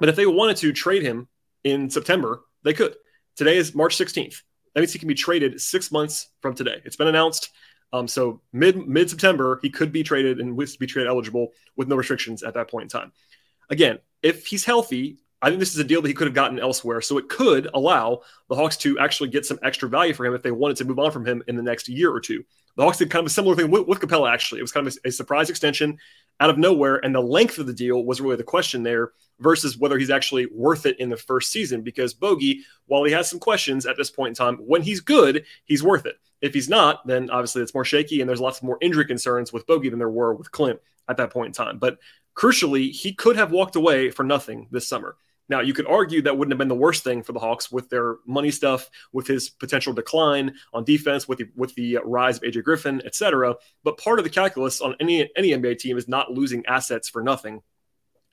but 0.00 0.08
if 0.08 0.16
they 0.16 0.26
wanted 0.26 0.56
to 0.58 0.72
trade 0.72 1.02
him 1.02 1.28
in 1.62 1.90
September, 1.90 2.42
they 2.64 2.72
could. 2.72 2.94
Today 3.36 3.56
is 3.56 3.74
March 3.74 3.96
16th. 3.96 4.42
That 4.74 4.80
means 4.80 4.92
he 4.92 4.98
can 4.98 5.08
be 5.08 5.14
traded 5.14 5.60
six 5.60 5.90
months 5.90 6.28
from 6.40 6.54
today. 6.54 6.80
It's 6.84 6.96
been 6.96 7.08
announced. 7.08 7.50
Um, 7.92 8.08
so 8.08 8.40
mid 8.52 8.88
mid 8.88 9.10
September, 9.10 9.58
he 9.62 9.70
could 9.70 9.92
be 9.92 10.02
traded 10.02 10.40
and 10.40 10.56
would 10.56 10.70
be 10.78 10.86
trade 10.86 11.06
eligible 11.06 11.48
with 11.76 11.88
no 11.88 11.96
restrictions 11.96 12.42
at 12.42 12.54
that 12.54 12.70
point 12.70 12.84
in 12.84 12.88
time. 12.88 13.12
Again, 13.70 13.98
if 14.22 14.46
he's 14.46 14.64
healthy, 14.64 15.18
I 15.42 15.48
think 15.48 15.58
this 15.58 15.74
is 15.74 15.78
a 15.78 15.84
deal 15.84 16.00
that 16.00 16.08
he 16.08 16.14
could 16.14 16.26
have 16.26 16.34
gotten 16.34 16.58
elsewhere. 16.58 17.00
So 17.00 17.18
it 17.18 17.28
could 17.28 17.68
allow 17.74 18.22
the 18.48 18.54
Hawks 18.54 18.76
to 18.78 18.98
actually 18.98 19.30
get 19.30 19.44
some 19.44 19.58
extra 19.62 19.88
value 19.88 20.14
for 20.14 20.24
him 20.24 20.34
if 20.34 20.42
they 20.42 20.52
wanted 20.52 20.76
to 20.78 20.84
move 20.84 20.98
on 20.98 21.10
from 21.10 21.26
him 21.26 21.42
in 21.48 21.56
the 21.56 21.62
next 21.62 21.88
year 21.88 22.10
or 22.10 22.20
two. 22.20 22.44
The 22.76 22.84
Hawks 22.84 22.98
did 22.98 23.10
kind 23.10 23.20
of 23.20 23.26
a 23.26 23.34
similar 23.34 23.56
thing 23.56 23.70
with, 23.70 23.86
with 23.86 24.00
Capela, 24.00 24.32
actually. 24.32 24.60
It 24.60 24.62
was 24.62 24.72
kind 24.72 24.86
of 24.86 24.96
a, 25.04 25.08
a, 25.08 25.12
surprise 25.12 25.50
extension 25.50 25.98
out 26.40 26.50
of 26.50 26.58
nowhere. 26.58 26.96
And 27.04 27.14
the 27.14 27.20
length 27.20 27.58
of 27.58 27.66
the 27.66 27.72
deal 27.72 28.04
was 28.04 28.20
really 28.20 28.36
the 28.36 28.42
question 28.42 28.82
there 28.82 29.12
versus 29.40 29.76
whether 29.76 29.98
he's 29.98 30.10
actually 30.10 30.46
worth 30.46 30.86
it 30.86 30.98
in 30.98 31.08
the 31.08 31.16
first 31.16 31.50
season. 31.50 31.82
Because 31.82 32.14
Bogey, 32.14 32.60
while 32.86 33.04
he 33.04 33.12
has 33.12 33.28
some 33.28 33.38
questions 33.38 33.86
at 33.86 33.96
this 33.96 34.10
point 34.10 34.30
in 34.30 34.34
time, 34.34 34.56
when 34.58 34.82
he's 34.82 35.00
good, 35.00 35.44
he's 35.64 35.82
worth 35.82 36.06
it. 36.06 36.16
If 36.40 36.54
he's 36.54 36.68
not, 36.68 37.06
then 37.06 37.30
obviously 37.30 37.62
it's 37.62 37.74
more 37.74 37.84
shaky 37.84 38.20
and 38.20 38.28
there's 38.28 38.40
lots 38.40 38.62
more 38.62 38.78
injury 38.80 39.04
concerns 39.04 39.52
with 39.52 39.66
Bogey 39.66 39.88
than 39.88 39.98
there 39.98 40.10
were 40.10 40.34
with 40.34 40.50
Clint 40.50 40.80
at 41.08 41.16
that 41.18 41.30
point 41.30 41.48
in 41.48 41.52
time. 41.52 41.78
But 41.78 41.98
crucially, 42.34 42.90
he 42.90 43.12
could 43.12 43.36
have 43.36 43.52
walked 43.52 43.76
away 43.76 44.10
for 44.10 44.24
nothing 44.24 44.66
this 44.70 44.88
summer. 44.88 45.16
Now, 45.48 45.60
you 45.60 45.74
could 45.74 45.86
argue 45.86 46.22
that 46.22 46.36
wouldn't 46.36 46.52
have 46.52 46.58
been 46.58 46.68
the 46.68 46.74
worst 46.74 47.04
thing 47.04 47.22
for 47.22 47.32
the 47.32 47.40
Hawks 47.40 47.70
with 47.70 47.90
their 47.90 48.16
money 48.26 48.50
stuff, 48.50 48.88
with 49.12 49.26
his 49.26 49.50
potential 49.50 49.92
decline 49.92 50.54
on 50.72 50.84
defense, 50.84 51.28
with 51.28 51.38
the 51.38 51.48
with 51.56 51.74
the 51.74 51.98
rise 52.04 52.36
of 52.36 52.42
AJ 52.42 52.62
Griffin, 52.64 53.02
et 53.04 53.14
cetera. 53.14 53.56
But 53.84 53.98
part 53.98 54.18
of 54.18 54.24
the 54.24 54.30
calculus 54.30 54.80
on 54.80 54.96
any 55.00 55.28
any 55.36 55.50
NBA 55.50 55.78
team 55.78 55.98
is 55.98 56.08
not 56.08 56.30
losing 56.30 56.64
assets 56.66 57.08
for 57.08 57.22
nothing. 57.22 57.62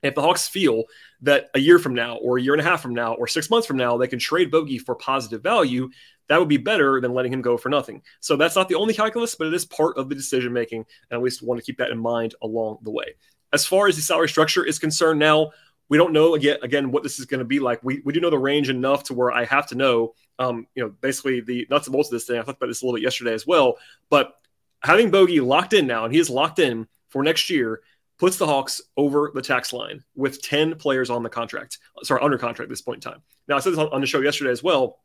If 0.02 0.16
the 0.16 0.22
Hawks 0.22 0.48
feel 0.48 0.86
that 1.22 1.50
a 1.54 1.60
year 1.60 1.78
from 1.78 1.94
now, 1.94 2.16
or 2.18 2.38
a 2.38 2.42
year 2.42 2.54
and 2.54 2.62
a 2.62 2.64
half 2.64 2.82
from 2.82 2.94
now, 2.94 3.16
or 3.16 3.28
six 3.28 3.50
months 3.50 3.68
from 3.68 3.76
now, 3.76 3.98
they 3.98 4.08
can 4.08 4.20
trade 4.20 4.50
Bogey 4.50 4.78
for 4.78 4.96
positive 4.96 5.44
value, 5.44 5.90
that 6.30 6.40
would 6.40 6.48
be 6.48 6.58
better 6.58 7.02
than 7.02 7.14
letting 7.14 7.34
him 7.34 7.42
go 7.42 7.58
for 7.58 7.68
nothing. 7.70 8.02
So 8.22 8.38
that's 8.38 8.56
not 8.56 8.70
the 8.70 8.76
only 8.76 8.94
calculus, 8.94 9.36
but 9.36 9.48
it 9.48 9.54
is 9.54 9.66
part 9.66 9.98
of 9.98 10.08
the 10.08 10.16
decision 10.16 10.54
making. 10.54 10.86
And 11.10 11.18
at 11.18 11.22
least 11.22 11.42
want 11.42 11.60
to 11.60 11.66
keep 11.66 11.80
that 11.80 11.92
in 11.92 11.98
mind 11.98 12.36
along 12.42 12.78
the 12.84 12.92
way. 12.92 13.16
As 13.52 13.66
far 13.66 13.88
as 13.88 13.96
the 13.96 14.02
salary 14.02 14.30
structure 14.30 14.64
is 14.64 14.80
concerned 14.80 15.20
now, 15.20 15.52
we 15.90 15.98
don't 15.98 16.14
know 16.14 16.36
again 16.36 16.58
again 16.62 16.92
what 16.92 17.04
this 17.04 17.20
is 17.20 17.26
going 17.26 17.40
to 17.40 17.46
be 17.46 17.60
like. 17.60 17.84
We, 17.84 18.02
we 18.06 18.14
do 18.14 18.22
know 18.22 18.30
the 18.30 18.40
range 18.40 18.70
enough 18.70 19.04
to 19.06 19.14
where 19.14 19.32
I 19.32 19.44
have 19.46 19.68
to 19.68 19.76
know, 19.76 20.14
um, 20.38 20.68
you 20.76 20.84
know, 20.84 20.90
basically 21.02 21.42
the 21.42 21.68
nuts 21.70 21.88
and 21.88 21.94
bolts 21.94 22.10
of 22.10 22.14
this 22.14 22.26
thing. 22.26 22.38
I 22.38 22.44
talked 22.44 22.58
about 22.58 22.68
this 22.68 22.82
a 22.82 22.86
little 22.86 22.98
bit 22.98 23.04
yesterday 23.04 23.34
as 23.34 23.46
well. 23.46 23.78
But 24.10 24.34
having 24.82 25.12
Bogey 25.12 25.42
locked 25.42 25.74
in 25.74 25.88
now, 25.88 26.06
and 26.06 26.14
he 26.14 26.20
is 26.20 26.30
locked 26.30 26.60
in 26.60 26.88
for 27.10 27.24
next 27.24 27.50
year, 27.50 27.82
puts 28.20 28.38
the 28.38 28.46
Hawks 28.46 28.82
over 28.98 29.32
the 29.34 29.42
tax 29.42 29.74
line 29.74 30.04
with 30.16 30.42
10 30.42 30.76
players 30.76 31.10
on 31.10 31.24
the 31.24 31.30
contract, 31.30 31.80
sorry, 32.04 32.22
under 32.22 32.38
contract 32.38 32.68
at 32.68 32.70
this 32.70 32.82
point 32.82 33.04
in 33.04 33.12
time. 33.12 33.22
Now, 33.48 33.58
I 33.58 33.60
said 33.60 33.74
this 33.74 33.80
on 33.80 34.02
the 34.02 34.08
show 34.08 34.20
yesterday 34.20 34.52
as 34.52 34.62
well, 34.62 35.00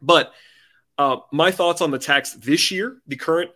but 0.00 0.32
uh, 0.96 1.16
my 1.32 1.50
thoughts 1.50 1.80
on 1.80 1.90
the 1.90 1.98
tax 1.98 2.32
this 2.32 2.70
year, 2.70 2.98
the 3.06 3.16
current 3.16 3.50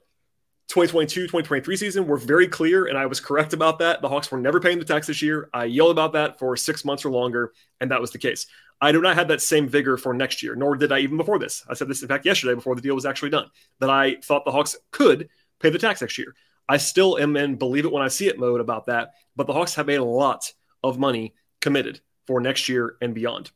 2022 0.68 1.22
2023 1.22 1.76
season 1.76 2.06
were 2.06 2.18
very 2.18 2.46
clear, 2.46 2.86
and 2.86 2.98
I 2.98 3.06
was 3.06 3.20
correct 3.20 3.54
about 3.54 3.78
that. 3.78 4.02
The 4.02 4.08
Hawks 4.08 4.30
were 4.30 4.38
never 4.38 4.60
paying 4.60 4.78
the 4.78 4.84
tax 4.84 5.06
this 5.06 5.22
year. 5.22 5.48
I 5.54 5.64
yelled 5.64 5.92
about 5.92 6.12
that 6.12 6.38
for 6.38 6.56
six 6.56 6.84
months 6.84 7.06
or 7.06 7.10
longer, 7.10 7.52
and 7.80 7.90
that 7.90 8.00
was 8.00 8.10
the 8.10 8.18
case. 8.18 8.46
I 8.80 8.92
do 8.92 9.00
not 9.00 9.16
have 9.16 9.28
that 9.28 9.40
same 9.40 9.66
vigor 9.66 9.96
for 9.96 10.12
next 10.12 10.42
year, 10.42 10.54
nor 10.54 10.76
did 10.76 10.92
I 10.92 10.98
even 11.00 11.16
before 11.16 11.38
this. 11.38 11.64
I 11.68 11.74
said 11.74 11.88
this, 11.88 12.02
in 12.02 12.08
fact, 12.08 12.26
yesterday 12.26 12.54
before 12.54 12.74
the 12.74 12.82
deal 12.82 12.94
was 12.94 13.06
actually 13.06 13.30
done, 13.30 13.50
that 13.80 13.88
I 13.88 14.16
thought 14.22 14.44
the 14.44 14.52
Hawks 14.52 14.76
could 14.90 15.30
pay 15.58 15.70
the 15.70 15.78
tax 15.78 16.02
next 16.02 16.18
year. 16.18 16.34
I 16.68 16.76
still 16.76 17.18
am 17.18 17.36
in 17.36 17.56
believe 17.56 17.86
it 17.86 17.92
when 17.92 18.02
I 18.02 18.08
see 18.08 18.28
it 18.28 18.38
mode 18.38 18.60
about 18.60 18.86
that, 18.86 19.12
but 19.36 19.46
the 19.46 19.54
Hawks 19.54 19.74
have 19.76 19.88
a 19.88 19.98
lot 19.98 20.52
of 20.84 20.98
money 20.98 21.34
committed 21.62 22.00
for 22.26 22.42
next 22.42 22.68
year 22.68 22.96
and 23.00 23.14
beyond. 23.14 23.50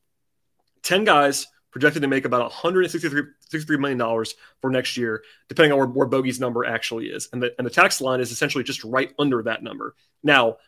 10 0.83 1.05
guys 1.05 1.47
projected 1.73 2.03
to 2.03 2.09
make 2.09 2.25
about 2.25 2.53
$163 2.53 3.79
million 3.79 4.25
for 4.61 4.71
next 4.71 4.97
year, 4.97 5.25
depending 5.49 5.73
on 5.73 5.79
where, 5.79 5.89
where 5.89 6.07
Bogey's 6.07 6.39
number 6.39 6.65
actually 6.65 7.07
is. 7.07 7.29
And 7.33 7.43
the, 7.43 7.55
and 7.59 7.67
the 7.67 7.71
tax 7.71 8.01
line 8.01 8.21
is 8.21 8.31
essentially 8.31 8.63
just 8.63 8.85
right 8.85 9.13
under 9.19 9.43
that 9.43 9.63
number. 9.63 9.95
Now, 10.23 10.59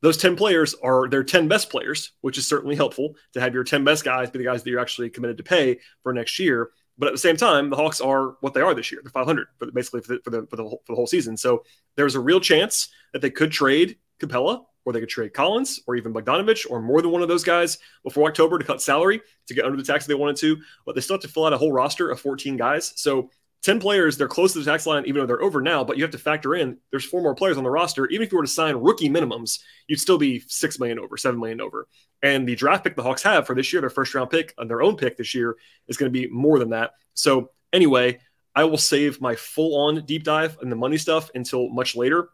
those 0.00 0.16
10 0.16 0.36
players 0.36 0.74
are 0.82 1.08
their 1.08 1.22
10 1.22 1.48
best 1.48 1.70
players, 1.70 2.12
which 2.22 2.38
is 2.38 2.46
certainly 2.46 2.76
helpful 2.76 3.14
to 3.34 3.40
have 3.40 3.54
your 3.54 3.64
10 3.64 3.84
best 3.84 4.04
guys 4.04 4.30
be 4.30 4.38
the 4.38 4.44
guys 4.44 4.62
that 4.62 4.70
you're 4.70 4.80
actually 4.80 5.10
committed 5.10 5.36
to 5.36 5.42
pay 5.42 5.80
for 6.02 6.12
next 6.12 6.38
year. 6.38 6.70
But 6.96 7.08
at 7.08 7.12
the 7.12 7.18
same 7.18 7.36
time, 7.36 7.70
the 7.70 7.76
Hawks 7.76 8.00
are 8.00 8.36
what 8.40 8.54
they 8.54 8.60
are 8.60 8.74
this 8.74 8.92
year. 8.92 9.00
They're 9.02 9.10
500 9.10 9.48
for 9.58 9.66
the, 9.66 9.72
basically 9.72 10.00
for 10.02 10.14
the, 10.14 10.20
for 10.22 10.30
the, 10.30 10.46
for 10.46 10.56
the, 10.56 10.62
whole, 10.62 10.82
for 10.84 10.92
the 10.92 10.96
whole 10.96 11.06
season. 11.06 11.36
So 11.36 11.64
there's 11.96 12.14
a 12.14 12.20
real 12.20 12.40
chance 12.40 12.88
that 13.12 13.20
they 13.22 13.30
could 13.30 13.50
trade 13.50 13.96
Capela 14.20 14.64
or 14.84 14.92
they 14.92 15.00
could 15.00 15.08
trade 15.08 15.32
Collins 15.32 15.80
or 15.86 15.96
even 15.96 16.12
Bogdanovic 16.12 16.70
or 16.70 16.80
more 16.80 17.00
than 17.00 17.10
one 17.10 17.22
of 17.22 17.28
those 17.28 17.44
guys 17.44 17.78
before 18.02 18.28
October 18.28 18.58
to 18.58 18.64
cut 18.64 18.82
salary 18.82 19.20
to 19.46 19.54
get 19.54 19.64
under 19.64 19.76
the 19.76 19.82
tax 19.82 20.04
if 20.04 20.08
they 20.08 20.14
wanted 20.14 20.36
to. 20.36 20.58
But 20.84 20.94
they 20.94 21.00
still 21.00 21.14
have 21.14 21.22
to 21.22 21.28
fill 21.28 21.46
out 21.46 21.52
a 21.52 21.58
whole 21.58 21.72
roster 21.72 22.10
of 22.10 22.20
14 22.20 22.56
guys. 22.56 22.92
So 22.96 23.30
10 23.62 23.80
players, 23.80 24.18
they're 24.18 24.28
close 24.28 24.52
to 24.52 24.58
the 24.58 24.64
tax 24.64 24.86
line, 24.86 25.04
even 25.06 25.20
though 25.20 25.26
they're 25.26 25.42
over 25.42 25.62
now. 25.62 25.82
But 25.82 25.96
you 25.96 26.04
have 26.04 26.10
to 26.10 26.18
factor 26.18 26.54
in 26.54 26.76
there's 26.90 27.04
four 27.04 27.22
more 27.22 27.34
players 27.34 27.56
on 27.56 27.64
the 27.64 27.70
roster. 27.70 28.06
Even 28.08 28.26
if 28.26 28.30
you 28.30 28.36
were 28.36 28.44
to 28.44 28.50
sign 28.50 28.76
rookie 28.76 29.08
minimums, 29.08 29.60
you'd 29.88 30.00
still 30.00 30.18
be 30.18 30.40
six 30.48 30.78
million 30.78 30.98
over, 30.98 31.16
seven 31.16 31.40
million 31.40 31.62
over. 31.62 31.88
And 32.22 32.46
the 32.46 32.56
draft 32.56 32.84
pick 32.84 32.94
the 32.94 33.02
Hawks 33.02 33.22
have 33.22 33.46
for 33.46 33.54
this 33.54 33.72
year, 33.72 33.80
their 33.80 33.88
first 33.88 34.14
round 34.14 34.28
pick 34.28 34.52
and 34.58 34.68
their 34.68 34.82
own 34.82 34.96
pick 34.96 35.16
this 35.16 35.34
year 35.34 35.56
is 35.88 35.96
going 35.96 36.12
to 36.12 36.18
be 36.18 36.28
more 36.28 36.58
than 36.58 36.70
that. 36.70 36.92
So 37.14 37.52
anyway, 37.72 38.20
I 38.54 38.64
will 38.64 38.78
save 38.78 39.22
my 39.22 39.34
full 39.34 39.76
on 39.86 40.04
deep 40.04 40.24
dive 40.24 40.58
and 40.60 40.70
the 40.70 40.76
money 40.76 40.98
stuff 40.98 41.30
until 41.34 41.70
much 41.70 41.96
later. 41.96 42.28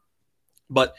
But 0.68 0.94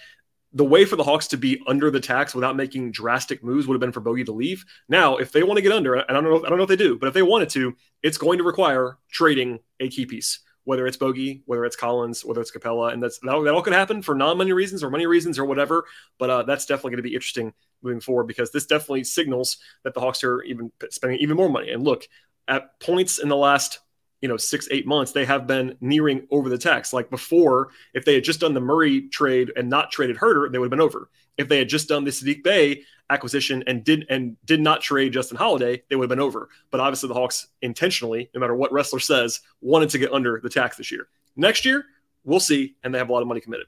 the 0.54 0.66
way 0.66 0.86
for 0.86 0.96
the 0.96 1.04
Hawks 1.04 1.28
to 1.28 1.38
be 1.38 1.62
under 1.68 1.90
the 1.90 2.00
tax 2.00 2.36
without 2.36 2.56
making 2.56 2.92
drastic 2.92 3.44
moves 3.44 3.68
would 3.68 3.76
have 3.76 3.82
been 3.82 3.92
for 3.92 4.02
Bogey 4.02 4.26
to 4.26 4.34
leave. 4.34 4.66
Now, 4.90 5.18
if 5.18 5.32
they 5.32 5.44
want 5.44 5.58
to 5.58 5.62
get 5.62 5.72
under, 5.72 5.96
and 5.96 6.06
I 6.10 6.14
don't 6.14 6.24
know, 6.24 6.46
I 6.46 6.50
don't 6.50 6.58
know 6.58 6.64
if 6.64 6.70
they 6.70 6.76
do, 6.76 6.98
but 6.98 7.08
if 7.08 7.14
they 7.14 7.22
wanted 7.22 7.50
to, 7.52 7.76
it's 8.04 8.18
going 8.18 8.38
to 8.38 8.44
require 8.44 8.98
trading 9.10 9.60
a 9.80 9.88
key 9.88 10.06
piece, 10.06 10.40
whether 10.66 10.86
it's 10.88 10.98
Bogey, 10.98 11.44
whether 11.46 11.64
it's 11.64 11.78
Collins, 11.78 12.26
whether 12.26 12.42
it's 12.42 12.52
Capela, 12.52 12.92
and 12.92 13.02
that's 13.02 13.20
that, 13.20 13.42
that 13.44 13.54
all 13.54 13.62
could 13.62 13.74
happen 13.74 14.02
for 14.02 14.14
non-money 14.14 14.52
reasons 14.52 14.84
or 14.84 14.90
money 14.90 15.06
reasons 15.06 15.40
or 15.40 15.46
whatever. 15.46 15.86
But 16.20 16.30
uh, 16.30 16.44
that's 16.44 16.66
definitely 16.66 16.92
going 16.92 17.04
to 17.04 17.10
be 17.10 17.16
interesting 17.16 17.54
moving 17.82 18.02
forward 18.02 18.28
because 18.28 18.52
this 18.52 18.66
definitely 18.66 19.06
signals 19.06 19.58
that 19.84 19.94
the 19.94 20.02
Hawks 20.02 20.24
are 20.24 20.42
even 20.44 20.72
spending 20.90 21.20
even 21.20 21.38
more 21.38 21.50
money. 21.50 21.72
And 21.72 21.84
look, 21.84 22.08
at 22.48 22.80
points 22.80 23.20
in 23.20 23.30
the 23.30 23.38
last 23.38 23.80
you 24.22 24.30
know 24.30 24.38
six 24.38 24.68
eight 24.72 24.88
months 24.88 25.12
they 25.12 25.26
have 25.26 25.48
been 25.48 25.76
nearing 25.82 26.28
over 26.32 26.50
the 26.50 26.58
tax. 26.58 26.94
Like 26.94 27.10
before 27.10 27.70
if 27.94 28.06
they 28.06 28.14
had 28.14 28.24
just 28.24 28.40
done 28.40 28.54
the 28.54 28.62
murray 28.62 29.10
trade 29.10 29.52
and 29.56 29.70
not 29.70 29.92
traded 29.92 30.18
Huerter 30.18 30.52
they 30.52 30.58
would 30.58 30.68
have 30.68 30.72
been 30.72 30.82
over. 30.82 31.10
If 31.38 31.48
they 31.50 31.58
had 31.58 31.70
just 31.70 31.90
done 31.90 32.04
the 32.04 32.12
Saddiq 32.12 32.44
Bey 32.44 32.84
acquisition 33.10 33.64
and 33.68 33.84
did 33.84 34.06
and 34.10 34.38
did 34.46 34.62
not 34.62 34.82
trade 34.82 35.14
Justin 35.14 35.38
Holiday 35.38 35.84
they 35.90 35.96
would 35.96 36.06
have 36.06 36.18
been 36.18 36.24
over. 36.24 36.50
But 36.70 36.80
obviously 36.80 37.08
the 37.08 37.16
Hawks 37.16 37.48
intentionally 37.62 38.30
no 38.34 38.40
matter 38.40 38.56
what 38.56 38.72
Ressler 38.72 39.02
says 39.02 39.42
wanted 39.60 39.90
to 39.90 39.98
get 39.98 40.14
under 40.14 40.40
the 40.42 40.50
tax 40.50 40.78
this 40.78 40.92
year. 40.92 41.08
Next 41.36 41.66
year 41.66 41.86
we'll 42.24 42.40
see 42.40 42.76
and 42.84 42.94
they 42.94 43.00
have 43.00 43.10
a 43.10 43.14
lot 43.14 43.22
of 43.22 43.28
money 43.28 43.42
committed. 43.42 43.68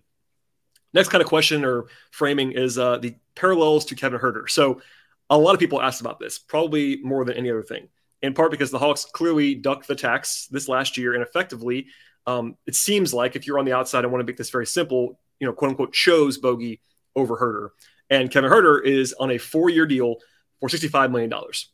Next 0.94 1.10
kind 1.10 1.24
of 1.24 1.28
question 1.28 1.66
or 1.66 1.86
framing 2.12 2.52
is 2.52 2.78
uh, 2.78 3.00
the 3.00 3.16
parallels 3.34 3.86
to 3.86 3.96
Kevin 3.96 4.20
Huerter. 4.20 4.48
So 4.48 4.82
a 5.30 5.38
lot 5.38 5.56
of 5.56 5.60
people 5.60 5.82
asked 5.82 6.02
about 6.02 6.20
this 6.20 6.38
probably 6.38 6.98
more 6.98 7.26
than 7.26 7.36
any 7.36 7.50
other 7.50 7.64
thing 7.64 7.88
in 8.24 8.34
part 8.34 8.52
because 8.52 8.72
the 8.72 8.80
Hawks 8.80 9.06
clearly 9.06 9.54
ducked 9.54 9.88
the 9.88 9.96
tax 9.96 10.48
this 10.48 10.68
last 10.68 10.98
year 10.98 11.14
and 11.14 11.22
effectively, 11.22 11.88
um, 12.26 12.56
it 12.66 12.74
seems 12.74 13.14
like 13.14 13.36
if 13.36 13.46
you're 13.46 13.60
on 13.60 13.66
the 13.66 13.74
outside, 13.74 14.06
I 14.06 14.08
want 14.08 14.22
to 14.22 14.26
make 14.26 14.38
this 14.38 14.50
very 14.50 14.66
simple, 14.66 15.20
you 15.40 15.46
know, 15.46 15.54
quote 15.54 15.72
unquote, 15.72 15.94
chose 15.94 16.38
Bogey 16.38 16.82
over 17.16 17.38
Huerter. 17.38 17.70
And 18.10 18.32
Kevin 18.32 18.50
Huerter 18.50 18.84
is 18.84 19.14
on 19.14 19.32
a 19.32 19.38
four 19.38 19.70
year 19.70 19.86
deal 19.86 20.16
for 20.62 20.70
$65 20.70 21.12
million. 21.12 21.32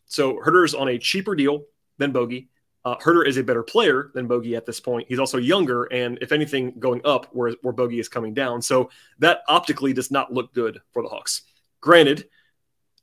So 0.07 0.39
Huerter 0.39 0.65
is 0.65 0.73
on 0.73 0.89
a 0.89 0.97
cheaper 0.97 1.35
deal 1.35 1.65
than 1.99 2.11
Bogey. 2.11 2.49
Uh, 2.83 2.95
Huerter 2.97 3.27
is 3.27 3.37
a 3.37 3.43
better 3.43 3.61
player 3.61 4.09
than 4.15 4.25
Bogey 4.25 4.55
at 4.55 4.65
this 4.65 4.79
point. 4.79 5.07
He's 5.07 5.19
also 5.19 5.37
younger, 5.37 5.83
and 5.83 6.17
if 6.21 6.31
anything, 6.31 6.79
going 6.79 7.01
up 7.05 7.27
where, 7.31 7.53
where 7.61 7.73
Bogey 7.73 7.99
is 7.99 8.09
coming 8.09 8.33
down. 8.33 8.61
So 8.61 8.89
that 9.19 9.41
optically 9.47 9.93
does 9.93 10.09
not 10.09 10.33
look 10.33 10.53
good 10.53 10.79
for 10.93 11.03
the 11.03 11.09
Hawks. 11.09 11.43
Granted, 11.81 12.27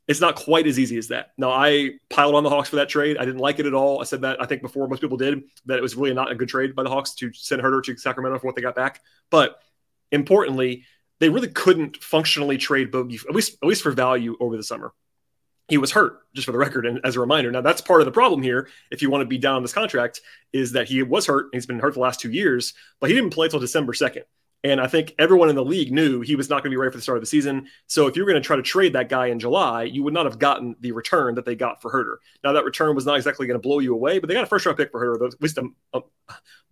it's 0.08 0.20
not 0.20 0.36
quite 0.36 0.66
as 0.66 0.78
easy 0.78 0.98
as 0.98 1.08
that. 1.08 1.32
Now, 1.36 1.50
I 1.50 1.92
piled 2.10 2.34
on 2.34 2.44
the 2.44 2.50
Hawks 2.50 2.68
for 2.68 2.76
that 2.76 2.88
trade. 2.88 3.16
I 3.18 3.24
didn't 3.24 3.40
like 3.40 3.58
it 3.58 3.66
at 3.66 3.74
all. 3.74 4.00
I 4.00 4.04
said 4.04 4.20
that 4.22 4.40
I 4.40 4.46
think 4.46 4.62
before 4.62 4.86
most 4.88 5.00
people 5.00 5.16
did 5.16 5.42
that 5.66 5.78
it 5.78 5.82
was 5.82 5.96
really 5.96 6.14
not 6.14 6.30
a 6.30 6.34
good 6.34 6.48
trade 6.48 6.76
by 6.76 6.84
the 6.84 6.90
Hawks 6.90 7.14
to 7.14 7.32
send 7.32 7.60
Huerter 7.60 7.82
to 7.84 7.96
Sacramento 7.96 8.38
for 8.38 8.46
what 8.46 8.54
they 8.54 8.62
got 8.62 8.76
back. 8.76 9.00
But 9.30 9.60
importantly, 10.12 10.84
they 11.18 11.28
really 11.28 11.48
couldn't 11.48 11.96
functionally 11.96 12.58
trade 12.58 12.90
Bogey 12.90 13.18
at 13.28 13.34
least 13.34 13.58
at 13.62 13.68
least 13.68 13.82
for 13.82 13.90
value 13.90 14.36
over 14.38 14.56
the 14.56 14.62
summer. 14.62 14.92
He 15.68 15.78
was 15.78 15.90
hurt, 15.90 16.20
just 16.32 16.46
for 16.46 16.52
the 16.52 16.58
record, 16.58 16.86
and 16.86 17.00
as 17.02 17.16
a 17.16 17.20
reminder. 17.20 17.50
Now 17.50 17.60
that's 17.60 17.80
part 17.80 18.00
of 18.00 18.04
the 18.04 18.12
problem 18.12 18.42
here. 18.42 18.68
If 18.92 19.02
you 19.02 19.10
want 19.10 19.22
to 19.22 19.26
be 19.26 19.38
down 19.38 19.56
on 19.56 19.62
this 19.62 19.72
contract, 19.72 20.20
is 20.52 20.72
that 20.72 20.86
he 20.86 21.02
was 21.02 21.26
hurt. 21.26 21.46
He's 21.52 21.66
been 21.66 21.80
hurt 21.80 21.94
the 21.94 22.00
last 22.00 22.20
two 22.20 22.30
years, 22.30 22.74
but 23.00 23.10
he 23.10 23.16
didn't 23.16 23.30
play 23.30 23.46
until 23.46 23.58
December 23.58 23.92
second. 23.92 24.26
And 24.66 24.80
I 24.80 24.88
think 24.88 25.14
everyone 25.16 25.48
in 25.48 25.54
the 25.54 25.64
league 25.64 25.92
knew 25.92 26.22
he 26.22 26.34
was 26.34 26.50
not 26.50 26.56
going 26.56 26.70
to 26.72 26.74
be 26.74 26.76
ready 26.76 26.90
for 26.90 26.98
the 26.98 27.02
start 27.02 27.18
of 27.18 27.22
the 27.22 27.28
season. 27.28 27.68
So 27.86 28.08
if 28.08 28.16
you 28.16 28.24
were 28.24 28.28
going 28.28 28.42
to 28.42 28.44
try 28.44 28.56
to 28.56 28.62
trade 28.62 28.94
that 28.94 29.08
guy 29.08 29.26
in 29.26 29.38
July, 29.38 29.84
you 29.84 30.02
would 30.02 30.12
not 30.12 30.26
have 30.26 30.40
gotten 30.40 30.74
the 30.80 30.90
return 30.90 31.36
that 31.36 31.44
they 31.44 31.54
got 31.54 31.80
for 31.80 31.92
Huerter. 31.92 32.16
Now 32.42 32.52
that 32.52 32.64
return 32.64 32.96
was 32.96 33.06
not 33.06 33.14
exactly 33.14 33.46
going 33.46 33.60
to 33.60 33.62
blow 33.62 33.78
you 33.78 33.94
away, 33.94 34.18
but 34.18 34.26
they 34.26 34.34
got 34.34 34.42
a 34.42 34.48
first 34.48 34.66
round 34.66 34.76
pick 34.76 34.90
for 34.90 35.00
Huerter. 35.00 35.24
At 35.32 35.40
least 35.40 35.56
um, 35.58 35.76
uh, 35.94 36.00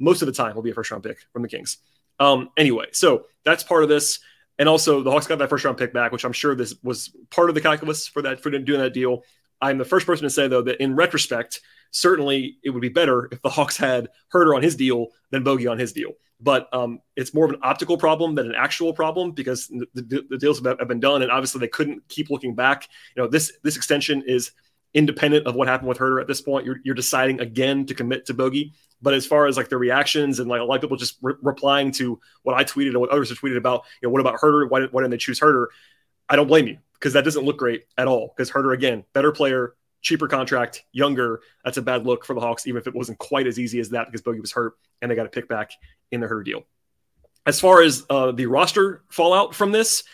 most 0.00 0.22
of 0.22 0.26
the 0.26 0.32
time 0.32 0.56
will 0.56 0.62
be 0.62 0.72
a 0.72 0.74
first 0.74 0.90
round 0.90 1.04
pick 1.04 1.18
from 1.32 1.42
the 1.42 1.48
Kings. 1.48 1.76
Um, 2.18 2.50
anyway, 2.56 2.86
so 2.90 3.26
that's 3.44 3.62
part 3.62 3.84
of 3.84 3.88
this. 3.88 4.18
And 4.58 4.68
also 4.68 5.04
the 5.04 5.12
Hawks 5.12 5.28
got 5.28 5.38
that 5.38 5.48
first 5.48 5.64
round 5.64 5.78
pick 5.78 5.92
back, 5.92 6.10
which 6.10 6.24
I'm 6.24 6.32
sure 6.32 6.56
this 6.56 6.74
was 6.82 7.14
part 7.30 7.48
of 7.48 7.54
the 7.54 7.60
calculus 7.60 8.08
for 8.08 8.22
that 8.22 8.40
for 8.40 8.50
doing 8.50 8.80
that 8.80 8.92
deal. 8.92 9.22
I'm 9.60 9.78
the 9.78 9.84
first 9.84 10.04
person 10.04 10.24
to 10.24 10.30
say 10.30 10.48
though 10.48 10.62
that 10.62 10.82
in 10.82 10.96
retrospect, 10.96 11.60
certainly 11.94 12.58
it 12.62 12.70
would 12.70 12.82
be 12.82 12.88
better 12.88 13.28
if 13.32 13.40
the 13.42 13.50
Hawks 13.50 13.76
had 13.76 14.08
Huerter 14.32 14.54
on 14.54 14.62
his 14.62 14.76
deal 14.76 15.08
than 15.30 15.42
Bogey 15.42 15.66
on 15.66 15.78
his 15.78 15.92
deal 15.92 16.12
but 16.40 16.68
um, 16.74 17.00
it's 17.16 17.32
more 17.32 17.46
of 17.46 17.52
an 17.52 17.60
optical 17.62 17.96
problem 17.96 18.34
than 18.34 18.46
an 18.46 18.54
actual 18.54 18.92
problem 18.92 19.30
because 19.32 19.68
the, 19.68 20.24
the, 20.28 20.36
deals 20.36 20.62
have 20.62 20.88
been 20.88 21.00
done 21.00 21.22
and 21.22 21.30
obviously 21.30 21.58
they 21.58 21.68
couldn't 21.68 22.06
keep 22.08 22.28
looking 22.28 22.54
back. 22.54 22.88
You 23.16 23.22
know, 23.22 23.28
this 23.28 23.52
this 23.62 23.76
extension 23.76 24.22
is 24.26 24.50
independent 24.92 25.46
of 25.46 25.54
what 25.54 25.68
happened 25.68 25.88
with 25.88 25.98
Huerter 25.98 26.20
at 26.20 26.26
this 26.26 26.40
point. 26.40 26.66
You're, 26.66 26.80
you're 26.84 26.94
deciding 26.94 27.40
again 27.40 27.86
to 27.86 27.94
commit 27.94 28.26
to 28.26 28.34
Bogey. 28.34 28.72
But 29.02 29.14
as 29.14 29.26
far 29.26 29.46
as 29.46 29.56
like 29.56 29.68
the 29.68 29.76
reactions 29.76 30.38
and 30.38 30.48
like 30.48 30.60
a 30.60 30.64
lot 30.64 30.76
of 30.76 30.80
people 30.80 30.96
just 30.96 31.18
re- 31.20 31.34
replying 31.42 31.90
to 31.92 32.20
what 32.42 32.56
I 32.56 32.64
tweeted 32.64 32.90
and 32.90 33.00
what 33.00 33.10
others 33.10 33.28
have 33.30 33.38
tweeted 33.38 33.56
about, 33.56 33.84
you 34.00 34.08
know, 34.08 34.12
what 34.12 34.20
about 34.20 34.38
Huerter? 34.38 34.68
Why, 34.68 34.82
why 34.84 35.02
didn't 35.02 35.10
they 35.10 35.16
choose 35.18 35.40
Huerter? 35.40 35.66
I 36.28 36.36
don't 36.36 36.46
blame 36.46 36.68
you 36.68 36.78
because 36.94 37.12
that 37.14 37.24
doesn't 37.24 37.44
look 37.44 37.58
great 37.58 37.84
at 37.98 38.06
all. 38.06 38.32
Because 38.34 38.50
Huerter, 38.50 38.72
again, 38.72 39.04
better 39.12 39.32
player, 39.32 39.74
cheaper 40.04 40.28
contract, 40.28 40.84
younger. 40.92 41.40
That's 41.64 41.78
a 41.78 41.82
bad 41.82 42.06
look 42.06 42.24
for 42.24 42.34
the 42.34 42.40
Hawks, 42.40 42.68
even 42.68 42.80
if 42.80 42.86
it 42.86 42.94
wasn't 42.94 43.18
quite 43.18 43.48
as 43.48 43.58
easy 43.58 43.80
as 43.80 43.88
that 43.90 44.06
because 44.06 44.22
Bogey 44.22 44.38
was 44.38 44.52
hurt 44.52 44.74
and 45.02 45.10
they 45.10 45.16
got 45.16 45.24
to 45.24 45.30
pick 45.30 45.48
back 45.48 45.72
in 46.12 46.20
the 46.20 46.28
Huerter 46.28 46.44
deal. 46.44 46.62
As 47.46 47.58
far 47.58 47.82
as 47.82 48.06
uh, 48.08 48.30
the 48.30 48.46
roster 48.46 49.02
fallout 49.08 49.54
from 49.54 49.72
this, 49.72 50.04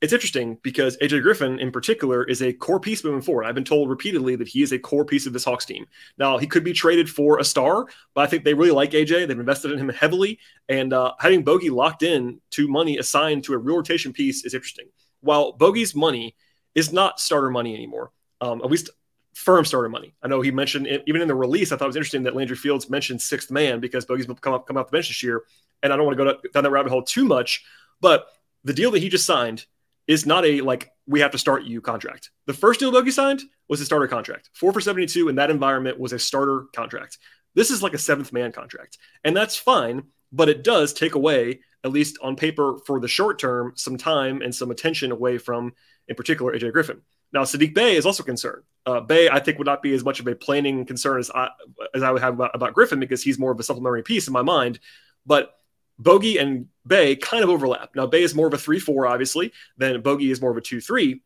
it's 0.00 0.14
interesting 0.14 0.58
because 0.62 0.96
AJ 0.98 1.22
Griffin, 1.22 1.58
in 1.58 1.70
particular, 1.70 2.24
is 2.24 2.40
a 2.40 2.54
core 2.54 2.80
piece 2.80 3.04
moving 3.04 3.20
forward. 3.20 3.44
I've 3.44 3.54
been 3.54 3.64
told 3.64 3.90
repeatedly 3.90 4.34
that 4.36 4.48
he 4.48 4.62
is 4.62 4.72
a 4.72 4.78
core 4.78 5.04
piece 5.04 5.26
of 5.26 5.34
this 5.34 5.44
Hawks 5.44 5.66
team. 5.66 5.84
Now, 6.16 6.38
he 6.38 6.46
could 6.46 6.64
be 6.64 6.72
traded 6.72 7.10
for 7.10 7.38
a 7.38 7.44
star, 7.44 7.86
but 8.14 8.22
I 8.22 8.26
think 8.26 8.44
they 8.44 8.54
really 8.54 8.70
like 8.70 8.92
AJ. 8.92 9.28
They've 9.28 9.38
invested 9.38 9.72
in 9.72 9.78
him 9.78 9.90
heavily, 9.90 10.38
and 10.68 10.92
uh, 10.92 11.12
having 11.18 11.44
Bogey 11.44 11.68
locked 11.68 12.02
in 12.02 12.40
to 12.52 12.66
money 12.66 12.96
assigned 12.96 13.44
to 13.44 13.52
a 13.52 13.58
real 13.58 13.76
rotation 13.76 14.12
piece 14.12 14.44
is 14.44 14.54
interesting. 14.54 14.86
While 15.20 15.52
Bogey's 15.52 15.94
money 15.94 16.34
is 16.74 16.92
not 16.92 17.20
starter 17.20 17.50
money 17.50 17.74
anymore, 17.74 18.10
um, 18.40 18.62
at 18.62 18.70
least 18.70 18.88
firm 19.34 19.64
starter 19.64 19.88
money. 19.88 20.14
I 20.22 20.28
know 20.28 20.40
he 20.40 20.50
mentioned 20.50 20.86
even 21.06 21.22
in 21.22 21.28
the 21.28 21.34
release. 21.34 21.72
I 21.72 21.76
thought 21.76 21.86
it 21.86 21.88
was 21.88 21.96
interesting 21.96 22.24
that 22.24 22.34
Landry 22.34 22.56
Fields 22.56 22.90
mentioned 22.90 23.22
sixth 23.22 23.50
man 23.50 23.80
because 23.80 24.04
Bogey's 24.04 24.26
come 24.26 24.54
up 24.54 24.66
come 24.66 24.76
off 24.76 24.86
the 24.86 24.92
bench 24.92 25.08
this 25.08 25.22
year, 25.22 25.42
and 25.82 25.92
I 25.92 25.96
don't 25.96 26.06
want 26.06 26.18
to 26.18 26.24
go 26.24 26.38
down 26.52 26.64
that 26.64 26.70
rabbit 26.70 26.90
hole 26.90 27.02
too 27.02 27.24
much. 27.24 27.64
But 28.00 28.26
the 28.64 28.74
deal 28.74 28.90
that 28.92 29.02
he 29.02 29.08
just 29.08 29.26
signed 29.26 29.66
is 30.06 30.26
not 30.26 30.44
a 30.44 30.60
like 30.60 30.90
we 31.06 31.20
have 31.20 31.30
to 31.32 31.38
start 31.38 31.64
you 31.64 31.80
contract. 31.80 32.30
The 32.46 32.52
first 32.52 32.80
deal 32.80 32.92
Bogey 32.92 33.10
signed 33.10 33.42
was 33.68 33.80
a 33.80 33.84
starter 33.84 34.08
contract. 34.08 34.50
Four 34.52 34.72
for 34.72 34.80
seventy 34.80 35.06
two 35.06 35.28
in 35.28 35.36
that 35.36 35.50
environment 35.50 35.98
was 35.98 36.12
a 36.12 36.18
starter 36.18 36.64
contract. 36.74 37.18
This 37.54 37.70
is 37.70 37.82
like 37.82 37.94
a 37.94 37.98
seventh 37.98 38.32
man 38.32 38.52
contract, 38.52 38.98
and 39.24 39.36
that's 39.36 39.56
fine. 39.56 40.04
But 40.32 40.48
it 40.48 40.62
does 40.62 40.92
take 40.92 41.16
away, 41.16 41.60
at 41.82 41.90
least 41.90 42.16
on 42.22 42.36
paper, 42.36 42.78
for 42.86 43.00
the 43.00 43.08
short 43.08 43.40
term, 43.40 43.72
some 43.74 43.96
time 43.96 44.42
and 44.42 44.54
some 44.54 44.70
attention 44.70 45.10
away 45.10 45.38
from, 45.38 45.72
in 46.06 46.14
particular, 46.14 46.52
AJ 46.52 46.72
Griffin. 46.72 47.00
Now, 47.32 47.42
Saddiq 47.42 47.74
Bey 47.74 47.96
is 47.96 48.06
also 48.06 48.22
concerned. 48.22 48.64
Uh, 48.86 49.00
Bey, 49.00 49.28
I 49.28 49.38
think, 49.38 49.58
would 49.58 49.66
not 49.66 49.82
be 49.82 49.94
as 49.94 50.04
much 50.04 50.20
of 50.20 50.26
a 50.26 50.34
planning 50.34 50.84
concern 50.84 51.18
as 51.20 51.30
I, 51.30 51.48
as 51.94 52.02
I 52.02 52.10
would 52.10 52.22
have 52.22 52.34
about, 52.34 52.50
about 52.54 52.74
Griffin 52.74 52.98
because 52.98 53.22
he's 53.22 53.38
more 53.38 53.52
of 53.52 53.60
a 53.60 53.62
supplementary 53.62 54.02
piece 54.02 54.26
in 54.26 54.32
my 54.32 54.42
mind. 54.42 54.80
But 55.26 55.54
Bogey 55.98 56.38
and 56.38 56.66
Bey 56.86 57.14
kind 57.16 57.44
of 57.44 57.50
overlap. 57.50 57.94
Now, 57.94 58.06
Bey 58.06 58.22
is 58.22 58.34
more 58.34 58.46
of 58.46 58.54
a 58.54 58.58
3 58.58 58.80
4, 58.80 59.06
obviously, 59.06 59.52
than 59.76 60.00
Bogey 60.00 60.30
is 60.30 60.40
more 60.40 60.50
of 60.50 60.56
a 60.56 60.62
2 60.62 60.80
3 60.80 61.20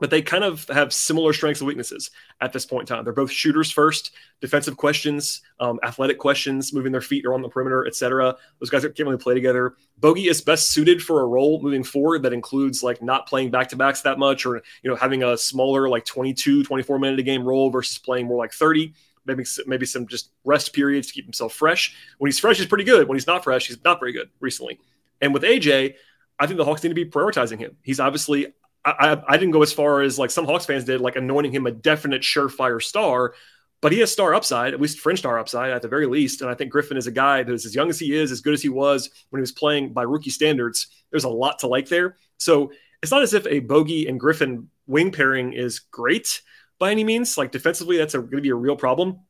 but 0.00 0.10
they 0.10 0.22
kind 0.22 0.44
of 0.44 0.66
have 0.68 0.92
similar 0.92 1.32
strengths 1.32 1.60
and 1.60 1.66
weaknesses 1.66 2.10
at 2.40 2.52
this 2.52 2.64
point 2.64 2.88
in 2.88 2.94
time. 2.94 3.04
They're 3.04 3.12
both 3.12 3.30
shooters 3.30 3.70
first, 3.70 4.12
defensive 4.40 4.76
questions, 4.76 5.42
um, 5.58 5.80
athletic 5.82 6.18
questions, 6.18 6.72
moving 6.72 6.92
their 6.92 7.00
feet 7.00 7.26
or 7.26 7.34
on 7.34 7.42
the 7.42 7.48
perimeter, 7.48 7.86
etc. 7.86 8.36
Those 8.60 8.70
guys 8.70 8.82
can't 8.82 8.98
really 9.00 9.16
play 9.16 9.34
together. 9.34 9.74
Bogey 9.98 10.28
is 10.28 10.40
best 10.40 10.70
suited 10.70 11.02
for 11.02 11.22
a 11.22 11.26
role 11.26 11.60
moving 11.60 11.82
forward 11.82 12.22
that 12.22 12.32
includes 12.32 12.82
like 12.82 13.02
not 13.02 13.26
playing 13.26 13.50
back 13.50 13.68
to 13.70 13.76
backs 13.76 14.02
that 14.02 14.18
much 14.18 14.46
or 14.46 14.56
you 14.82 14.90
know 14.90 14.96
having 14.96 15.22
a 15.24 15.36
smaller 15.36 15.88
like 15.88 16.04
22, 16.04 16.62
24 16.62 16.98
minute 16.98 17.18
a 17.18 17.22
game 17.22 17.44
role 17.44 17.70
versus 17.70 17.98
playing 17.98 18.26
more 18.26 18.38
like 18.38 18.52
30. 18.52 18.94
Maybe, 19.26 19.44
maybe 19.66 19.84
some 19.84 20.06
just 20.06 20.30
rest 20.44 20.72
periods 20.72 21.08
to 21.08 21.12
keep 21.12 21.26
himself 21.26 21.52
fresh. 21.52 21.94
When 22.16 22.28
he's 22.28 22.38
fresh, 22.38 22.56
he's 22.56 22.66
pretty 22.66 22.84
good. 22.84 23.08
When 23.08 23.16
he's 23.16 23.26
not 23.26 23.44
fresh, 23.44 23.66
he's 23.66 23.82
not 23.84 24.00
very 24.00 24.12
good 24.12 24.30
recently. 24.40 24.78
And 25.20 25.34
with 25.34 25.42
AJ, 25.42 25.96
I 26.38 26.46
think 26.46 26.56
the 26.56 26.64
Hawks 26.64 26.82
need 26.82 26.90
to 26.90 26.94
be 26.94 27.04
prioritizing 27.04 27.58
him. 27.58 27.76
He's 27.82 28.00
obviously 28.00 28.54
I, 28.84 29.22
I 29.26 29.36
didn't 29.36 29.52
go 29.52 29.62
as 29.62 29.72
far 29.72 30.02
as 30.02 30.18
like 30.18 30.30
some 30.30 30.46
Hawks 30.46 30.66
fans 30.66 30.84
did, 30.84 31.00
like 31.00 31.16
anointing 31.16 31.52
him 31.52 31.66
a 31.66 31.70
definite 31.70 32.22
surefire 32.22 32.82
star, 32.82 33.34
but 33.80 33.92
he 33.92 34.00
has 34.00 34.10
star 34.10 34.34
upside, 34.34 34.74
at 34.74 34.80
least 34.80 35.00
fringe 35.00 35.18
star 35.18 35.38
upside 35.38 35.70
at 35.70 35.82
the 35.82 35.88
very 35.88 36.06
least. 36.06 36.40
And 36.40 36.50
I 36.50 36.54
think 36.54 36.70
Griffin 36.70 36.96
is 36.96 37.06
a 37.06 37.12
guy 37.12 37.42
that 37.42 37.52
is 37.52 37.66
as 37.66 37.74
young 37.74 37.90
as 37.90 37.98
he 37.98 38.14
is, 38.16 38.32
as 38.32 38.40
good 38.40 38.54
as 38.54 38.62
he 38.62 38.68
was 38.68 39.10
when 39.30 39.38
he 39.38 39.42
was 39.42 39.52
playing 39.52 39.92
by 39.92 40.02
rookie 40.02 40.30
standards. 40.30 40.88
There's 41.10 41.24
a 41.24 41.28
lot 41.28 41.58
to 41.60 41.66
like 41.66 41.88
there. 41.88 42.16
So 42.38 42.72
it's 43.02 43.12
not 43.12 43.22
as 43.22 43.34
if 43.34 43.46
a 43.46 43.60
Bogey 43.60 44.08
and 44.08 44.18
Griffin 44.18 44.68
wing 44.86 45.12
pairing 45.12 45.52
is 45.52 45.80
great 45.80 46.42
by 46.78 46.90
any 46.90 47.04
means. 47.04 47.36
Like 47.38 47.52
defensively, 47.52 47.98
that's 47.98 48.14
going 48.14 48.30
to 48.30 48.40
be 48.40 48.48
a 48.48 48.54
real 48.54 48.76
problem. 48.76 49.20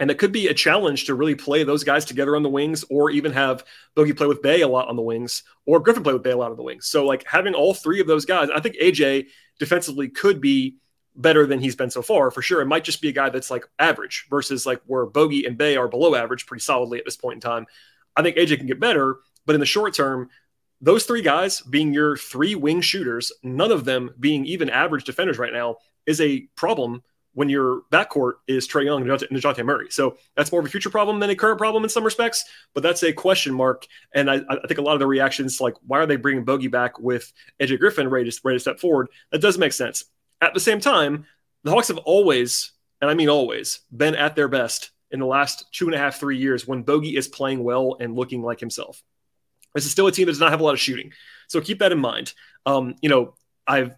And 0.00 0.10
it 0.10 0.18
could 0.18 0.30
be 0.30 0.46
a 0.46 0.54
challenge 0.54 1.06
to 1.06 1.14
really 1.14 1.34
play 1.34 1.64
those 1.64 1.82
guys 1.82 2.04
together 2.04 2.36
on 2.36 2.42
the 2.42 2.48
wings, 2.48 2.84
or 2.88 3.10
even 3.10 3.32
have 3.32 3.64
Bogey 3.94 4.12
play 4.12 4.26
with 4.26 4.42
Bey 4.42 4.60
a 4.60 4.68
lot 4.68 4.88
on 4.88 4.96
the 4.96 5.02
wings, 5.02 5.42
or 5.66 5.80
Griffin 5.80 6.04
play 6.04 6.12
with 6.12 6.22
Bey 6.22 6.30
a 6.30 6.36
lot 6.36 6.50
on 6.50 6.56
the 6.56 6.62
wings. 6.62 6.86
So, 6.86 7.04
like 7.04 7.26
having 7.26 7.54
all 7.54 7.74
three 7.74 8.00
of 8.00 8.06
those 8.06 8.24
guys, 8.24 8.48
I 8.54 8.60
think 8.60 8.76
AJ 8.76 9.26
defensively 9.58 10.08
could 10.08 10.40
be 10.40 10.76
better 11.18 11.46
than 11.46 11.58
he's 11.58 11.74
been 11.74 11.90
so 11.90 12.00
far 12.00 12.30
for 12.30 12.40
sure. 12.42 12.60
It 12.60 12.66
might 12.66 12.84
just 12.84 13.02
be 13.02 13.08
a 13.08 13.12
guy 13.12 13.28
that's 13.28 13.50
like 13.50 13.64
average 13.78 14.26
versus 14.30 14.64
like 14.64 14.80
where 14.86 15.04
Bogey 15.04 15.44
and 15.46 15.58
Bey 15.58 15.76
are 15.76 15.88
below 15.88 16.14
average 16.14 16.46
pretty 16.46 16.62
solidly 16.62 16.98
at 16.98 17.04
this 17.04 17.16
point 17.16 17.34
in 17.34 17.40
time. 17.40 17.66
I 18.16 18.22
think 18.22 18.36
AJ 18.36 18.58
can 18.58 18.66
get 18.66 18.80
better, 18.80 19.18
but 19.44 19.54
in 19.54 19.60
the 19.60 19.66
short 19.66 19.94
term, 19.94 20.30
those 20.80 21.04
three 21.04 21.22
guys 21.22 21.60
being 21.60 21.92
your 21.92 22.16
three 22.16 22.54
wing 22.54 22.80
shooters, 22.80 23.32
none 23.42 23.72
of 23.72 23.84
them 23.84 24.10
being 24.18 24.46
even 24.46 24.70
average 24.70 25.04
defenders 25.04 25.38
right 25.38 25.52
now, 25.52 25.76
is 26.06 26.20
a 26.20 26.40
problem 26.54 27.02
when 27.38 27.48
your 27.48 27.82
backcourt 27.92 28.32
is 28.48 28.66
Trae 28.66 28.86
Young 28.86 29.08
and 29.08 29.10
Dejounte 29.10 29.64
Murray. 29.64 29.86
So 29.90 30.16
that's 30.34 30.50
more 30.50 30.60
of 30.60 30.66
a 30.66 30.68
future 30.68 30.90
problem 30.90 31.20
than 31.20 31.30
a 31.30 31.36
current 31.36 31.56
problem 31.56 31.84
in 31.84 31.88
some 31.88 32.02
respects, 32.02 32.44
but 32.74 32.82
that's 32.82 33.04
a 33.04 33.12
question 33.12 33.54
mark. 33.54 33.86
And 34.12 34.28
I, 34.28 34.40
I 34.50 34.66
think 34.66 34.78
a 34.78 34.82
lot 34.82 34.94
of 34.94 34.98
the 34.98 35.06
reactions, 35.06 35.60
like, 35.60 35.74
why 35.86 36.00
are 36.00 36.06
they 36.06 36.16
bringing 36.16 36.44
Bogey 36.44 36.66
back 36.66 36.98
with 36.98 37.32
AJ 37.60 37.78
Griffin 37.78 38.10
ready 38.10 38.28
to, 38.28 38.40
ready 38.42 38.56
to 38.56 38.60
step 38.60 38.80
forward? 38.80 39.06
That 39.30 39.40
does 39.40 39.56
make 39.56 39.72
sense. 39.72 40.06
At 40.40 40.52
the 40.52 40.58
same 40.58 40.80
time, 40.80 41.26
the 41.62 41.70
Hawks 41.70 41.86
have 41.86 41.98
always, 41.98 42.72
and 43.00 43.08
I 43.08 43.14
mean 43.14 43.28
always, 43.28 43.82
been 43.96 44.16
at 44.16 44.34
their 44.34 44.48
best 44.48 44.90
in 45.12 45.20
the 45.20 45.26
last 45.26 45.72
two 45.72 45.86
and 45.86 45.94
a 45.94 45.98
half, 45.98 46.18
three 46.18 46.38
years 46.38 46.66
when 46.66 46.82
Bogey 46.82 47.16
is 47.16 47.28
playing 47.28 47.62
well 47.62 47.98
and 48.00 48.16
looking 48.16 48.42
like 48.42 48.58
himself. 48.58 49.00
This 49.76 49.86
is 49.86 49.92
still 49.92 50.08
a 50.08 50.12
team 50.12 50.26
that 50.26 50.32
does 50.32 50.40
not 50.40 50.50
have 50.50 50.58
a 50.60 50.64
lot 50.64 50.74
of 50.74 50.80
shooting. 50.80 51.12
So 51.46 51.60
keep 51.60 51.78
that 51.78 51.92
in 51.92 52.00
mind. 52.00 52.34
Um, 52.66 52.96
you 53.00 53.08
know, 53.08 53.34
I've 53.64 53.94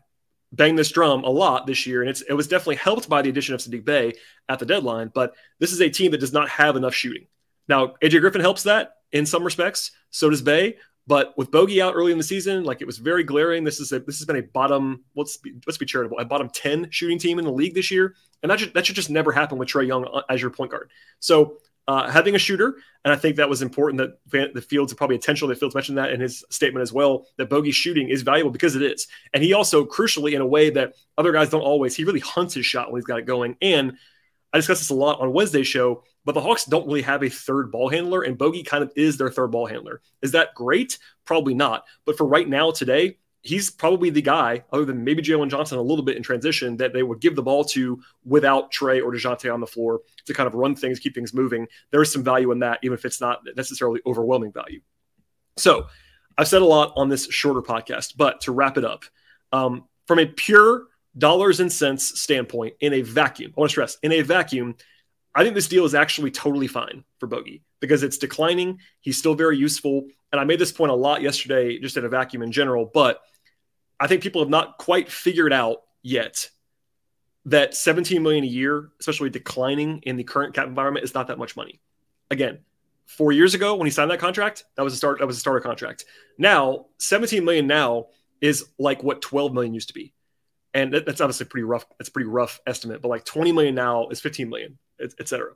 banged 0.53 0.79
this 0.79 0.91
drum 0.91 1.25
a 1.25 1.31
lot 1.31 1.67
this 1.67 1.87
year, 1.87 2.01
and 2.01 2.11
it's 2.11 2.23
it 2.23 2.33
was 2.33 2.49
definitely 2.49 2.77
helped 2.77 3.09
by 3.09 3.23
the 3.23 3.29
addition 3.29 3.55
of 3.55 3.61
Saddiq 3.61 3.85
Bey 3.85 4.15
at 4.49 4.59
the 4.59 4.67
deadline. 4.67 5.11
But 5.15 5.35
this 5.59 5.73
is 5.73 5.81
a 5.81 5.91
team 5.91 6.11
that 6.13 6.21
does 6.21 6.33
not 6.33 6.49
have 6.49 6.77
enough 6.77 6.95
shooting. 6.95 7.27
Now, 7.69 7.95
AJ 8.03 8.21
Griffin 8.21 8.41
helps 8.41 8.65
that 8.65 8.97
in 9.13 9.27
some 9.27 9.45
respects. 9.45 9.93
So 10.11 10.31
does 10.31 10.43
Bey. 10.43 10.77
But 11.07 11.37
with 11.37 11.51
Bogey 11.51 11.83
out 11.83 11.95
early 11.95 12.13
in 12.13 12.19
the 12.19 12.25
season, 12.25 12.63
like 12.63 12.81
it 12.81 12.87
was 12.87 12.99
very 12.99 13.25
glaring. 13.25 13.65
This 13.65 13.81
is 13.81 13.91
a, 13.91 13.99
this 13.99 14.19
has 14.19 14.27
been 14.27 14.37
a 14.37 14.43
bottom 14.43 15.03
let's 15.17 15.39
be 15.39 15.55
let's 15.67 15.79
be 15.79 15.87
charitable 15.87 16.19
a 16.19 16.25
bottom 16.25 16.49
ten 16.49 16.89
shooting 16.91 17.19
team 17.19 17.39
in 17.39 17.45
the 17.45 17.51
league 17.53 17.75
this 17.75 17.91
year, 17.91 18.15
and 18.43 18.51
that 18.51 18.61
should, 18.61 18.75
that 18.75 18.87
should 18.87 18.97
just 18.97 19.11
never 19.11 19.33
happen 19.33 19.59
with 19.59 19.69
Trae 19.69 19.87
Young 19.87 20.07
uh, 20.07 20.23
as 20.29 20.41
your 20.41 20.51
point 20.51 20.71
guard. 20.71 20.91
So 21.19 21.59
uh, 21.91 22.09
having 22.09 22.37
a 22.37 22.39
shooter, 22.39 22.77
and 23.05 23.13
I 23.13 23.17
think 23.17 23.35
that 23.37 23.49
was 23.49 23.63
important 23.63 24.17
that 24.29 24.53
the 24.55 24.63
Fields 24.63 24.95
probably 24.95 25.17
intentional 25.17 25.49
that 25.49 25.59
Fields 25.59 25.75
mentioned 25.75 25.99
that 25.99 26.13
in 26.13 26.21
his 26.21 26.45
statement 26.49 26.83
as 26.83 26.93
well 26.93 27.27
that 27.37 27.51
bogey 27.51 27.73
shooting 27.73 28.09
is 28.09 28.23
valuable 28.23 28.53
because 28.53 28.77
it 28.77 28.83
is, 28.83 29.09
and 29.35 29.43
he 29.43 29.55
also 29.55 29.85
crucially 29.85 30.35
in 30.35 30.41
a 30.41 30.47
way 30.47 30.71
that 30.71 30.95
other 31.19 31.33
guys 31.33 31.51
don't 31.51 31.63
always. 31.63 31.97
He 31.97 32.05
really 32.05 32.21
hunts 32.21 32.55
his 32.55 32.65
shot 32.65 32.93
when 32.93 33.01
he's 33.01 33.07
got 33.07 33.19
it 33.19 33.27
going, 33.27 33.57
and 33.61 33.95
I 34.53 34.59
discussed 34.59 34.83
this 34.83 34.91
a 34.91 34.95
lot 34.95 35.21
on 35.21 35.33
Wednesday's 35.33 35.67
show. 35.67 36.05
But 36.25 36.33
the 36.33 36.41
Hawks 36.43 36.65
don't 36.65 36.87
really 36.87 37.03
have 37.03 37.25
a 37.25 37.29
third 37.29 37.73
ball 37.73 37.89
handler, 37.89 38.23
and 38.23 38.39
Bogey 38.39 38.63
kind 38.63 38.85
of 38.85 38.93
is 38.95 39.17
their 39.17 39.31
third 39.31 39.51
ball 39.51 39.67
handler. 39.67 40.01
Is 40.23 40.33
that 40.33 40.55
great? 40.55 40.97
Probably 41.25 41.55
not. 41.55 41.87
But 42.05 42.17
for 42.17 42.27
right 42.27 42.49
now, 42.49 42.71
today, 42.71 43.17
he's 43.43 43.71
probably 43.71 44.11
the 44.11 44.23
guy, 44.23 44.63
other 44.73 44.85
than 44.85 45.03
maybe 45.03 45.23
Jalen 45.23 45.49
Johnson 45.49 45.79
a 45.79 45.83
little 45.83 46.05
bit 46.05 46.17
in 46.17 46.23
transition, 46.23 46.77
that 46.77 46.93
they 46.93 47.03
would 47.03 47.21
give 47.21 47.37
the 47.37 47.43
ball 47.43 47.65
to 47.65 48.01
without 48.25 48.73
Trae 48.73 49.03
or 49.03 49.13
DeJounte 49.13 49.53
on 49.53 49.61
the 49.61 49.67
floor 49.67 50.01
to 50.27 50.35
kind 50.35 50.47
of 50.47 50.55
run 50.55 50.77
things, 50.77 50.99
keep 50.99 51.15
things 51.15 51.33
moving. 51.33 51.67
There 51.91 52.03
is 52.03 52.13
some 52.13 52.23
value 52.23 52.51
in 52.53 52.59
that, 52.61 52.81
even 52.83 52.95
if 52.95 53.05
it's 53.05 53.21
not 53.21 53.41
necessarily 53.57 54.01
overwhelming 54.07 54.53
value. 54.53 54.81
So 55.57 55.87
I've 56.37 56.49
said 56.49 56.63
a 56.63 56.67
lot 56.67 56.93
on 56.97 57.09
this 57.09 57.31
shorter 57.31 57.63
podcast, 57.63 58.15
but 58.17 58.43
to 58.43 58.53
wrap 58.53 58.77
it 58.77 58.85
up, 58.85 59.05
um, 59.53 59.85
from 60.07 60.19
a 60.19 60.27
pure 60.27 60.85
dollars 61.17 61.61
and 61.61 61.73
cents 61.73 62.21
standpoint, 62.21 62.75
in 62.81 62.93
a 62.93 63.03
vacuum, 63.03 63.53
I 63.57 63.61
want 63.61 63.71
to 63.71 63.73
stress, 63.73 63.97
in 64.03 64.13
a 64.13 64.23
vacuum, 64.23 64.77
I 65.35 65.43
think 65.43 65.55
this 65.55 65.69
deal 65.69 65.85
is 65.85 65.95
actually 65.95 66.31
totally 66.31 66.67
fine 66.67 67.05
for 67.19 67.27
Bogey 67.27 67.63
because 67.81 68.03
it's 68.03 68.19
declining. 68.19 68.81
He's 69.01 69.19
still 69.19 69.35
very 69.35 69.57
useful. 69.57 70.07
And 70.33 70.41
I 70.41 70.45
made 70.45 70.59
this 70.59 70.73
point 70.73 70.93
a 70.93 70.95
lot 70.95 71.23
yesterday, 71.23 71.79
just 71.79 71.97
in 71.97 72.05
a 72.05 72.09
vacuum 72.09 72.43
in 72.43 72.53
general, 72.53 72.91
but 72.93 73.21
I 73.99 74.07
think 74.07 74.23
people 74.23 74.41
have 74.41 74.49
not 74.49 74.79
quite 74.79 75.11
figured 75.11 75.53
out 75.53 75.83
yet 76.03 76.49
that 77.47 77.75
17 77.75 78.23
million 78.23 78.45
a 78.45 78.47
year, 78.47 78.91
especially 79.01 79.31
declining 79.31 80.01
in 80.03 80.17
the 80.17 80.25
current 80.25 80.55
cap 80.55 80.67
environment, 80.67 81.05
is 81.05 81.15
not 81.15 81.29
that 81.29 81.39
much 81.39 81.57
money. 81.57 81.81
Again, 82.31 82.61
four 83.07 83.33
years 83.33 83.55
ago 83.55 83.75
when 83.75 83.87
he 83.87 83.91
signed 83.91 84.11
that 84.11 84.21
contract, 84.21 84.65
that 84.77 84.83
was 84.83 84.95
a 84.95 84.97
start. 84.97 85.19
That 85.19 85.27
was 85.27 85.37
a 85.37 85.41
starter 85.41 85.61
contract. 85.61 86.05
Now, 86.39 86.87
17 86.99 87.45
million 87.45 87.67
now 87.67 88.07
is 88.41 88.67
like 88.79 89.03
what 89.03 89.21
12 89.21 89.53
million 89.53 89.75
used 89.75 89.89
to 89.89 89.95
be, 89.95 90.15
and 90.73 90.93
that's 90.93 91.21
obviously 91.21 91.47
pretty 91.47 91.65
rough. 91.65 91.87
That's 91.99 92.09
a 92.09 92.13
pretty 92.13 92.29
rough 92.29 92.61
estimate. 92.67 93.03
But 93.03 93.09
like 93.09 93.25
20 93.25 93.53
million 93.53 93.75
now 93.75 94.09
is 94.09 94.21
15 94.21 94.49
million, 94.49 94.79
et 95.01 95.29
cetera. 95.29 95.53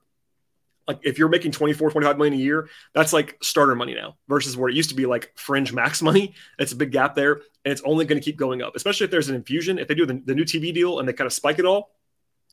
Like 0.86 1.00
if 1.02 1.18
you're 1.18 1.28
making 1.28 1.52
24 1.52 1.90
25 1.90 2.18
million 2.18 2.34
a 2.34 2.42
year 2.42 2.68
that's 2.92 3.12
like 3.12 3.38
starter 3.42 3.74
money 3.74 3.94
now 3.94 4.16
versus 4.28 4.56
where 4.56 4.68
it 4.68 4.74
used 4.74 4.90
to 4.90 4.94
be 4.94 5.06
like 5.06 5.32
fringe 5.34 5.72
max 5.72 6.02
money. 6.02 6.34
It's 6.58 6.72
a 6.72 6.76
big 6.76 6.92
gap 6.92 7.14
there 7.14 7.34
and 7.64 7.72
it's 7.72 7.82
only 7.84 8.04
going 8.04 8.20
to 8.20 8.24
keep 8.24 8.36
going 8.36 8.62
up 8.62 8.76
especially 8.76 9.04
if 9.04 9.10
there's 9.10 9.28
an 9.28 9.34
infusion. 9.34 9.78
If 9.78 9.88
they 9.88 9.94
do 9.94 10.06
the, 10.06 10.20
the 10.24 10.34
new 10.34 10.44
tv 10.44 10.74
deal 10.74 10.98
and 10.98 11.08
they 11.08 11.12
kind 11.12 11.26
of 11.26 11.32
spike 11.32 11.58
it 11.58 11.64
all 11.64 11.90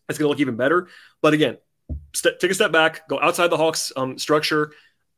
it's 0.10 0.18
going 0.18 0.28
to 0.28 0.30
look 0.30 0.40
even 0.40 0.56
better. 0.56 0.88
But 1.22 1.34
again 1.34 1.58
st- 2.14 2.40
take 2.40 2.52
a 2.52 2.56
step 2.56 2.72
back 2.72 3.08
go 3.08 3.20
outside 3.20 3.48
the 3.48 3.58
hawks 3.58 3.92
um, 3.96 4.18
structure. 4.18 4.72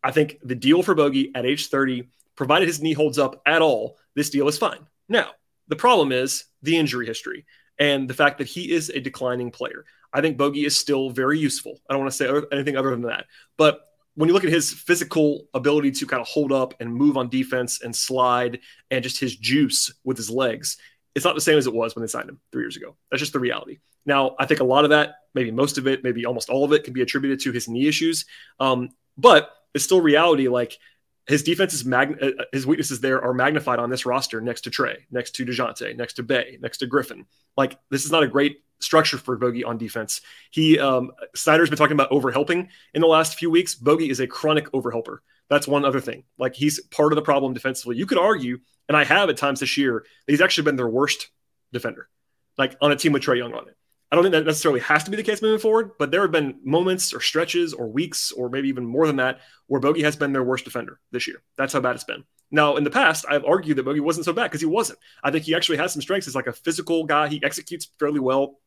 I 0.03 0.12
think 0.12 0.39
the 0.43 0.55
deal 0.55 0.83
for 0.83 0.95
bogey 0.95 1.31
at 1.36 1.45
age 1.45 1.69
30 1.69 2.09
provided 2.36 2.67
his 2.67 2.81
knee 2.81 2.93
holds 2.93 3.19
up 3.19 3.41
at 3.45 3.62
all 3.62 3.97
this 4.15 4.29
deal 4.29 4.47
is 4.47 4.57
fine. 4.57 4.88
Now 5.07 5.31
the 5.67 5.75
problem 5.75 6.12
is 6.12 6.45
the 6.63 6.77
injury 6.77 7.05
history 7.05 7.45
and 7.79 8.07
the 8.07 8.13
fact 8.13 8.39
that 8.39 8.47
he 8.47 8.71
is 8.71 8.89
a 8.89 8.99
declining 8.99 9.51
player 9.51 9.86
I 10.13 10.21
think 10.21 10.38
Bogey 10.38 10.65
is 10.65 10.80
still 10.80 11.10
very 11.10 11.39
useful. 11.39 11.80
I 11.89 11.93
don't 11.93 12.02
want 12.02 12.12
to 12.12 12.17
say 12.17 12.41
anything 12.52 12.78
other 12.78 12.91
than 12.91 13.02
that. 13.04 13.26
But 13.58 13.82
when 14.15 14.28
you 14.28 14.34
look 14.34 14.43
at 14.43 14.52
his 14.52 14.71
physical 14.71 15.47
ability 15.54 15.91
to 15.91 16.06
kind 16.06 16.21
of 16.21 16.28
hold 16.28 16.52
up 16.52 16.76
and 16.80 16.93
move 16.93 17.17
on 17.17 17.30
defense 17.30 17.82
and 17.82 17.95
slide 17.95 18.60
and 18.91 19.04
just 19.04 19.19
his 19.19 19.36
juice 19.36 19.91
with 20.04 20.17
his 20.17 20.30
legs, 20.30 20.78
it's 21.15 21.26
not 21.26 21.36
the 21.36 21.41
same 21.41 21.58
as 21.58 21.67
it 21.67 21.73
was 21.73 21.95
when 21.95 22.02
they 22.02 22.08
signed 22.08 22.30
him 22.30 22.39
three 22.52 22.63
years 22.63 22.78
ago. 22.78 22.95
That's 23.10 23.21
just 23.21 23.34
the 23.34 23.39
reality. 23.39 23.80
Now, 24.06 24.36
I 24.39 24.45
think 24.45 24.60
a 24.60 24.65
lot 24.65 24.84
of 24.84 24.91
that, 24.91 25.15
maybe 25.34 25.52
most 25.52 25.78
of 25.78 25.88
it, 25.88 26.04
maybe 26.04 26.26
almost 26.26 26.49
all 26.49 26.63
of 26.63 26.73
it, 26.73 26.84
can 26.84 26.93
be 26.93 27.02
attributed 27.02 27.39
to 27.41 27.52
his 27.52 27.67
knee 27.67 27.88
issues. 27.88 28.26
Um, 28.60 28.89
but 29.17 29.49
it's 29.73 29.84
still 29.84 30.02
reality. 30.02 30.47
Like 30.47 30.78
his 31.25 31.43
defense 31.43 31.73
is 31.73 31.86
mag- 31.86 32.17
uh, 32.21 32.31
uh, 32.39 32.43
his 32.51 32.67
weaknesses 32.67 32.99
there 32.99 33.23
are 33.23 33.33
magnified 33.33 33.79
on 33.79 33.89
this 33.89 34.05
roster 34.05 34.41
next 34.41 34.62
to 34.62 34.69
Trae, 34.69 34.97
next 35.12 35.31
to 35.36 35.45
Dejounte, 35.45 35.95
next 35.95 36.13
to 36.13 36.23
Bey, 36.23 36.57
next 36.62 36.79
to 36.79 36.88
Griffin. 36.88 37.25
Like 37.55 37.77
this 37.89 38.05
is 38.05 38.12
not 38.12 38.23
a 38.23 38.27
great 38.27 38.63
structure 38.79 39.17
for 39.17 39.38
Bogey 39.38 39.63
on 39.63 39.77
defense. 39.77 40.21
He 40.51 40.79
um, 40.79 41.12
Snyder's 41.36 41.69
been 41.69 41.77
talking 41.77 41.95
about 41.95 42.12
overhelping 42.12 42.67
in 42.93 43.01
the 43.01 43.07
last 43.07 43.39
few 43.39 43.49
weeks. 43.49 43.75
Bogey 43.75 44.09
is 44.09 44.19
a 44.19 44.27
chronic 44.27 44.71
overhelper. 44.71 45.19
That's 45.49 45.67
one 45.67 45.86
other 45.86 45.99
thing. 45.99 46.23
Like 46.38 46.55
he's 46.55 46.79
part 46.88 47.13
of 47.13 47.15
the 47.15 47.21
problem 47.21 47.53
defensively. 47.53 47.95
You 47.95 48.05
could 48.05 48.17
argue, 48.17 48.59
and 48.88 48.97
I 48.97 49.03
have 49.03 49.29
at 49.29 49.38
times 49.38 49.59
this 49.59 49.77
year, 49.77 50.05
that 50.25 50.31
he's 50.31 50.41
actually 50.41 50.65
been 50.65 50.75
their 50.75 50.89
worst 50.89 51.29
defender, 51.71 52.09
like 52.57 52.75
on 52.81 52.91
a 52.91 52.95
team 52.95 53.13
with 53.13 53.23
Trae 53.23 53.38
Young 53.38 53.53
on 53.53 53.67
it. 53.67 53.77
I 54.13 54.15
don't 54.15 54.26
think 54.26 54.34
that 54.34 54.45
necessarily 54.45 54.80
has 54.82 55.04
to 55.06 55.10
be 55.10 55.17
the 55.17 55.23
case 55.23 55.41
moving 55.41 55.58
forward, 55.58 55.93
but 55.97 56.12
there 56.12 56.21
have 56.21 56.32
been 56.32 56.60
moments 56.63 57.15
or 57.15 57.19
stretches 57.19 57.73
or 57.73 57.88
weeks 57.88 58.32
or 58.32 58.47
maybe 58.47 58.69
even 58.69 58.86
more 58.86 59.08
than 59.08 59.15
that 59.15 59.39
where 59.65 59.82
Bogey 59.82 60.04
has 60.04 60.15
been 60.15 60.32
their 60.32 60.43
worst 60.43 60.65
defender 60.65 60.99
this 61.10 61.28
year. 61.28 61.41
That's 61.58 61.73
how 61.73 61.80
bad 61.80 61.95
it's 61.95 62.04
been. 62.04 62.23
Now, 62.52 62.76
in 62.76 62.84
the 62.84 62.91
past, 62.91 63.26
I've 63.28 63.43
argued 63.43 63.76
that 63.78 63.86
Bogey 63.86 64.02
wasn't 64.02 64.26
so 64.26 64.32
bad 64.34 64.43
because 64.43 64.62
he 64.62 64.67
wasn't. 64.67 64.99
I 65.23 65.32
think 65.32 65.45
he 65.45 65.56
actually 65.56 65.80
has 65.80 65.93
some 65.93 66.02
strengths 66.04 66.28
He's 66.28 66.36
like 66.36 66.45
a 66.45 66.54
physical 66.54 67.06
guy. 67.06 67.28
He 67.28 67.43
executes 67.43 67.88
fairly 67.97 68.19
well 68.19 68.60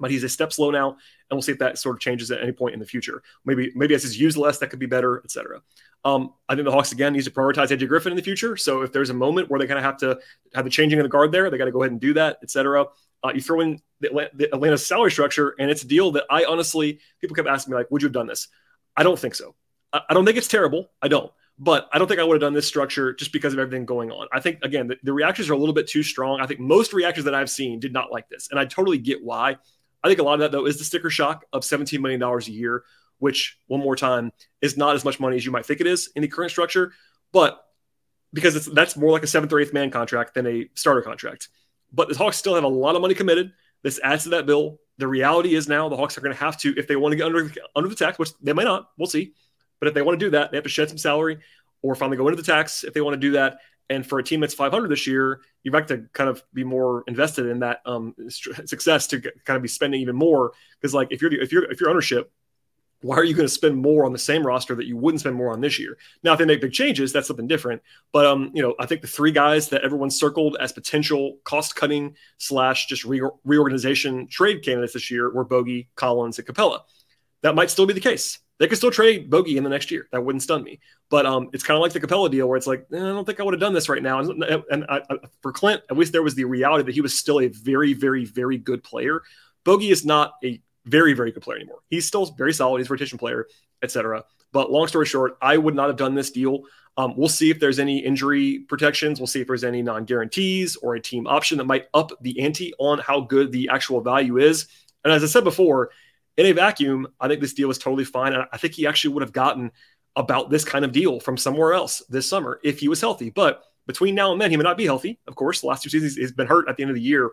but 0.00 0.10
he's 0.10 0.24
a 0.24 0.28
step 0.28 0.52
slow 0.52 0.70
now, 0.70 0.90
and 0.90 0.98
we'll 1.30 1.42
see 1.42 1.52
if 1.52 1.58
that 1.58 1.78
sort 1.78 1.96
of 1.96 2.00
changes 2.00 2.30
at 2.30 2.42
any 2.42 2.52
point 2.52 2.74
in 2.74 2.80
the 2.80 2.86
future. 2.86 3.22
Maybe 3.44 3.70
maybe 3.74 3.94
as 3.94 4.02
he's 4.02 4.18
used 4.18 4.36
less, 4.36 4.58
that 4.58 4.68
could 4.68 4.78
be 4.78 4.86
better, 4.86 5.20
etc. 5.24 5.62
Um, 6.04 6.34
I 6.48 6.54
think 6.54 6.66
the 6.66 6.72
Hawks 6.72 6.92
again 6.92 7.12
needs 7.12 7.24
to 7.26 7.30
prioritize 7.30 7.68
AJ 7.68 7.88
Griffin 7.88 8.12
in 8.12 8.16
the 8.16 8.22
future. 8.22 8.56
So 8.56 8.82
if 8.82 8.92
there's 8.92 9.10
a 9.10 9.14
moment 9.14 9.48
where 9.48 9.58
they 9.58 9.66
kind 9.66 9.78
of 9.78 9.84
have 9.84 9.96
to 9.98 10.18
have 10.54 10.64
the 10.64 10.70
changing 10.70 10.98
of 10.98 11.04
the 11.04 11.08
guard 11.08 11.32
there, 11.32 11.48
they 11.48 11.58
got 11.58 11.64
to 11.66 11.72
go 11.72 11.82
ahead 11.82 11.92
and 11.92 12.00
do 12.00 12.12
that, 12.14 12.38
etc. 12.42 12.86
Uh, 13.24 13.32
you 13.34 13.40
throw 13.40 13.60
in 13.60 13.80
the, 14.00 14.30
the 14.34 14.54
Atlanta 14.54 14.76
salary 14.76 15.10
structure, 15.10 15.54
and 15.58 15.70
it's 15.70 15.82
a 15.82 15.86
deal 15.86 16.12
that 16.12 16.24
I 16.30 16.44
honestly 16.44 17.00
people 17.20 17.34
kept 17.34 17.48
asking 17.48 17.72
me 17.72 17.78
like, 17.78 17.90
would 17.90 18.02
you 18.02 18.06
have 18.06 18.12
done 18.12 18.26
this? 18.26 18.48
I 18.96 19.02
don't 19.02 19.18
think 19.18 19.34
so. 19.34 19.54
I, 19.92 20.02
I 20.10 20.14
don't 20.14 20.24
think 20.24 20.36
it's 20.36 20.48
terrible. 20.48 20.90
I 21.00 21.08
don't. 21.08 21.32
But 21.58 21.88
I 21.92 21.98
don't 21.98 22.08
think 22.08 22.18
I 22.18 22.24
would 22.24 22.34
have 22.34 22.40
done 22.40 22.52
this 22.52 22.66
structure 22.66 23.14
just 23.14 23.32
because 23.32 23.52
of 23.52 23.60
everything 23.60 23.86
going 23.86 24.10
on. 24.10 24.26
I 24.32 24.40
think, 24.40 24.58
again, 24.64 24.88
the, 24.88 24.96
the, 25.04 25.12
reactions 25.12 25.48
are 25.48 25.52
a 25.52 25.56
little 25.56 25.74
bit 25.74 25.86
too 25.86 26.02
strong. 26.02 26.40
I 26.40 26.46
think 26.46 26.58
most 26.58 26.92
reactions 26.92 27.26
that 27.26 27.34
I've 27.34 27.48
seen 27.48 27.78
did 27.78 27.92
not 27.92 28.10
like 28.10 28.28
this. 28.28 28.48
And 28.50 28.58
I 28.58 28.64
totally 28.64 28.98
get 28.98 29.22
why. 29.22 29.56
I 30.02 30.08
think 30.08 30.18
a 30.18 30.24
lot 30.24 30.34
of 30.34 30.40
that, 30.40 30.50
though, 30.50 30.66
is 30.66 30.78
the 30.78 30.84
sticker 30.84 31.10
shock 31.10 31.44
of 31.52 31.62
$17 31.62 32.00
million 32.00 32.20
a 32.20 32.38
year, 32.50 32.82
which, 33.18 33.56
one 33.68 33.80
more 33.80 33.94
time, 33.94 34.32
is 34.60 34.76
not 34.76 34.96
as 34.96 35.04
much 35.04 35.20
money 35.20 35.36
as 35.36 35.46
you 35.46 35.52
might 35.52 35.64
think 35.64 35.80
it 35.80 35.86
is 35.86 36.10
in 36.16 36.22
the 36.22 36.28
current 36.28 36.50
structure. 36.50 36.92
But 37.32 37.64
because 38.32 38.56
it's, 38.56 38.66
that's 38.66 38.96
more 38.96 39.12
like 39.12 39.22
a 39.22 39.28
seventh 39.28 39.52
or 39.52 39.60
eighth 39.60 39.72
man 39.72 39.90
contract 39.90 40.34
than 40.34 40.48
a 40.48 40.68
starter 40.74 41.02
contract. 41.02 41.48
But 41.94 42.08
the 42.08 42.16
Hawks 42.16 42.36
still 42.36 42.54
have 42.54 42.64
a 42.64 42.68
lot 42.68 42.96
of 42.96 43.02
money 43.02 43.14
committed. 43.14 43.52
This 43.82 44.00
adds 44.02 44.24
to 44.24 44.30
that 44.30 44.46
bill. 44.46 44.78
The 44.98 45.06
reality 45.06 45.54
is 45.54 45.68
now 45.68 45.88
the 45.88 45.96
Hawks 45.96 46.16
are 46.16 46.20
going 46.20 46.34
to 46.34 46.40
have 46.40 46.58
to, 46.60 46.74
if 46.76 46.86
they 46.86 46.96
want 46.96 47.12
to 47.12 47.16
get 47.16 47.26
under, 47.26 47.50
under 47.74 47.88
the 47.88 47.94
tax, 47.94 48.18
which 48.18 48.30
they 48.40 48.52
might 48.52 48.64
not, 48.64 48.90
we'll 48.96 49.06
see. 49.06 49.34
But 49.80 49.88
if 49.88 49.94
they 49.94 50.02
want 50.02 50.18
to 50.18 50.26
do 50.26 50.30
that, 50.30 50.50
they 50.50 50.56
have 50.56 50.64
to 50.64 50.70
shed 50.70 50.88
some 50.88 50.98
salary 50.98 51.38
or 51.82 51.94
finally 51.94 52.16
go 52.16 52.28
into 52.28 52.40
the 52.40 52.46
tax 52.46 52.84
if 52.84 52.94
they 52.94 53.00
want 53.00 53.14
to 53.14 53.20
do 53.20 53.32
that. 53.32 53.58
And 53.90 54.06
for 54.06 54.18
a 54.18 54.24
team 54.24 54.40
that's 54.40 54.54
500 54.54 54.88
this 54.88 55.06
year, 55.06 55.42
you'd 55.62 55.74
like 55.74 55.88
to 55.88 56.06
kind 56.14 56.30
of 56.30 56.42
be 56.54 56.64
more 56.64 57.04
invested 57.06 57.46
in 57.46 57.60
that 57.60 57.80
um, 57.84 58.14
success 58.28 59.06
to 59.08 59.20
kind 59.20 59.56
of 59.56 59.62
be 59.62 59.68
spending 59.68 60.00
even 60.00 60.16
more. 60.16 60.52
Because 60.80 60.94
like 60.94 61.08
if 61.10 61.20
you're 61.20 61.32
if 61.34 61.52
you're 61.52 61.70
if 61.70 61.80
you're 61.80 61.90
ownership, 61.90 62.32
why 63.04 63.16
are 63.16 63.24
you 63.24 63.34
going 63.34 63.46
to 63.46 63.52
spend 63.52 63.76
more 63.76 64.06
on 64.06 64.14
the 64.14 64.18
same 64.18 64.46
roster 64.46 64.74
that 64.74 64.86
you 64.86 64.96
wouldn't 64.96 65.20
spend 65.20 65.36
more 65.36 65.52
on 65.52 65.60
this 65.60 65.78
year? 65.78 65.98
Now, 66.22 66.32
if 66.32 66.38
they 66.38 66.46
make 66.46 66.62
big 66.62 66.72
changes, 66.72 67.12
that's 67.12 67.26
something 67.26 67.46
different. 67.46 67.82
But 68.14 68.24
um, 68.24 68.50
you 68.54 68.62
know, 68.62 68.74
I 68.80 68.86
think 68.86 69.02
the 69.02 69.06
three 69.06 69.30
guys 69.30 69.68
that 69.68 69.82
everyone 69.82 70.10
circled 70.10 70.56
as 70.58 70.72
potential 70.72 71.36
cost 71.44 71.76
cutting 71.76 72.16
slash 72.38 72.86
just 72.86 73.04
re- 73.04 73.20
reorganization 73.44 74.26
trade 74.28 74.64
candidates 74.64 74.94
this 74.94 75.10
year 75.10 75.30
were 75.30 75.44
Bogey, 75.44 75.90
Collins, 75.96 76.38
and 76.38 76.48
Capela. 76.48 76.80
That 77.42 77.54
might 77.54 77.70
still 77.70 77.84
be 77.84 77.92
the 77.92 78.00
case. 78.00 78.38
They 78.58 78.68
could 78.68 78.78
still 78.78 78.90
trade 78.90 79.28
Bogey 79.28 79.58
in 79.58 79.64
the 79.64 79.70
next 79.70 79.90
year. 79.90 80.08
That 80.10 80.24
wouldn't 80.24 80.42
stun 80.42 80.64
me. 80.64 80.80
But 81.10 81.26
um, 81.26 81.50
it's 81.52 81.62
kind 81.62 81.76
of 81.76 81.82
like 81.82 81.92
the 81.92 82.00
Capela 82.00 82.30
deal, 82.30 82.48
where 82.48 82.56
it's 82.56 82.66
like, 82.66 82.86
eh, 82.90 82.96
I 82.96 83.00
don't 83.00 83.26
think 83.26 83.38
I 83.38 83.42
would 83.42 83.52
have 83.52 83.60
done 83.60 83.74
this 83.74 83.90
right 83.90 84.02
now. 84.02 84.20
And, 84.20 84.42
and 84.42 84.84
I, 84.88 85.02
I, 85.10 85.16
for 85.42 85.52
Clint, 85.52 85.82
at 85.90 85.98
least 85.98 86.12
there 86.12 86.22
was 86.22 86.36
the 86.36 86.44
reality 86.44 86.84
that 86.84 86.94
he 86.94 87.02
was 87.02 87.18
still 87.18 87.40
a 87.40 87.48
very, 87.48 87.92
very, 87.92 88.24
very 88.24 88.56
good 88.56 88.82
player. 88.82 89.20
Bogey 89.62 89.90
is 89.90 90.06
not 90.06 90.36
a 90.42 90.62
very, 90.86 91.14
very 91.14 91.32
good 91.32 91.42
player 91.42 91.58
anymore. 91.58 91.80
He's 91.88 92.06
still 92.06 92.26
very 92.26 92.52
solid. 92.52 92.78
He's 92.78 92.88
a 92.88 92.92
rotation 92.92 93.18
player, 93.18 93.46
etc. 93.82 94.24
But 94.52 94.70
long 94.70 94.86
story 94.86 95.06
short, 95.06 95.36
I 95.40 95.56
would 95.56 95.74
not 95.74 95.88
have 95.88 95.96
done 95.96 96.14
this 96.14 96.30
deal. 96.30 96.62
Um, 96.96 97.16
we'll 97.16 97.28
see 97.28 97.50
if 97.50 97.58
there's 97.58 97.78
any 97.78 97.98
injury 97.98 98.60
protections. 98.68 99.18
We'll 99.18 99.26
see 99.26 99.40
if 99.40 99.48
there's 99.48 99.64
any 99.64 99.82
non 99.82 100.04
guarantees 100.04 100.76
or 100.76 100.94
a 100.94 101.00
team 101.00 101.26
option 101.26 101.58
that 101.58 101.64
might 101.64 101.86
up 101.92 102.12
the 102.20 102.40
ante 102.40 102.72
on 102.78 102.98
how 102.98 103.20
good 103.20 103.50
the 103.50 103.68
actual 103.70 104.00
value 104.00 104.38
is. 104.38 104.68
And 105.02 105.12
as 105.12 105.24
I 105.24 105.26
said 105.26 105.44
before, 105.44 105.90
in 106.36 106.46
a 106.46 106.52
vacuum, 106.52 107.08
I 107.20 107.28
think 107.28 107.40
this 107.40 107.54
deal 107.54 107.70
is 107.70 107.78
totally 107.78 108.04
fine. 108.04 108.32
And 108.32 108.44
I 108.52 108.56
think 108.56 108.74
he 108.74 108.86
actually 108.86 109.14
would 109.14 109.22
have 109.22 109.32
gotten 109.32 109.72
about 110.16 110.50
this 110.50 110.64
kind 110.64 110.84
of 110.84 110.92
deal 110.92 111.18
from 111.18 111.36
somewhere 111.36 111.72
else 111.72 112.02
this 112.08 112.28
summer 112.28 112.60
if 112.62 112.78
he 112.78 112.88
was 112.88 113.00
healthy. 113.00 113.30
But 113.30 113.62
between 113.86 114.14
now 114.14 114.32
and 114.32 114.40
then, 114.40 114.50
he 114.50 114.56
may 114.56 114.62
not 114.62 114.76
be 114.76 114.84
healthy. 114.84 115.18
Of 115.26 115.34
course, 115.34 115.60
the 115.60 115.66
last 115.66 115.82
two 115.82 115.90
seasons 115.90 116.16
he's 116.16 116.32
been 116.32 116.46
hurt 116.46 116.68
at 116.68 116.76
the 116.76 116.82
end 116.82 116.90
of 116.90 116.96
the 116.96 117.02
year. 117.02 117.32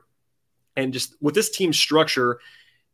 And 0.75 0.93
just 0.93 1.15
with 1.21 1.35
this 1.35 1.49
team 1.49 1.73
structure, 1.73 2.39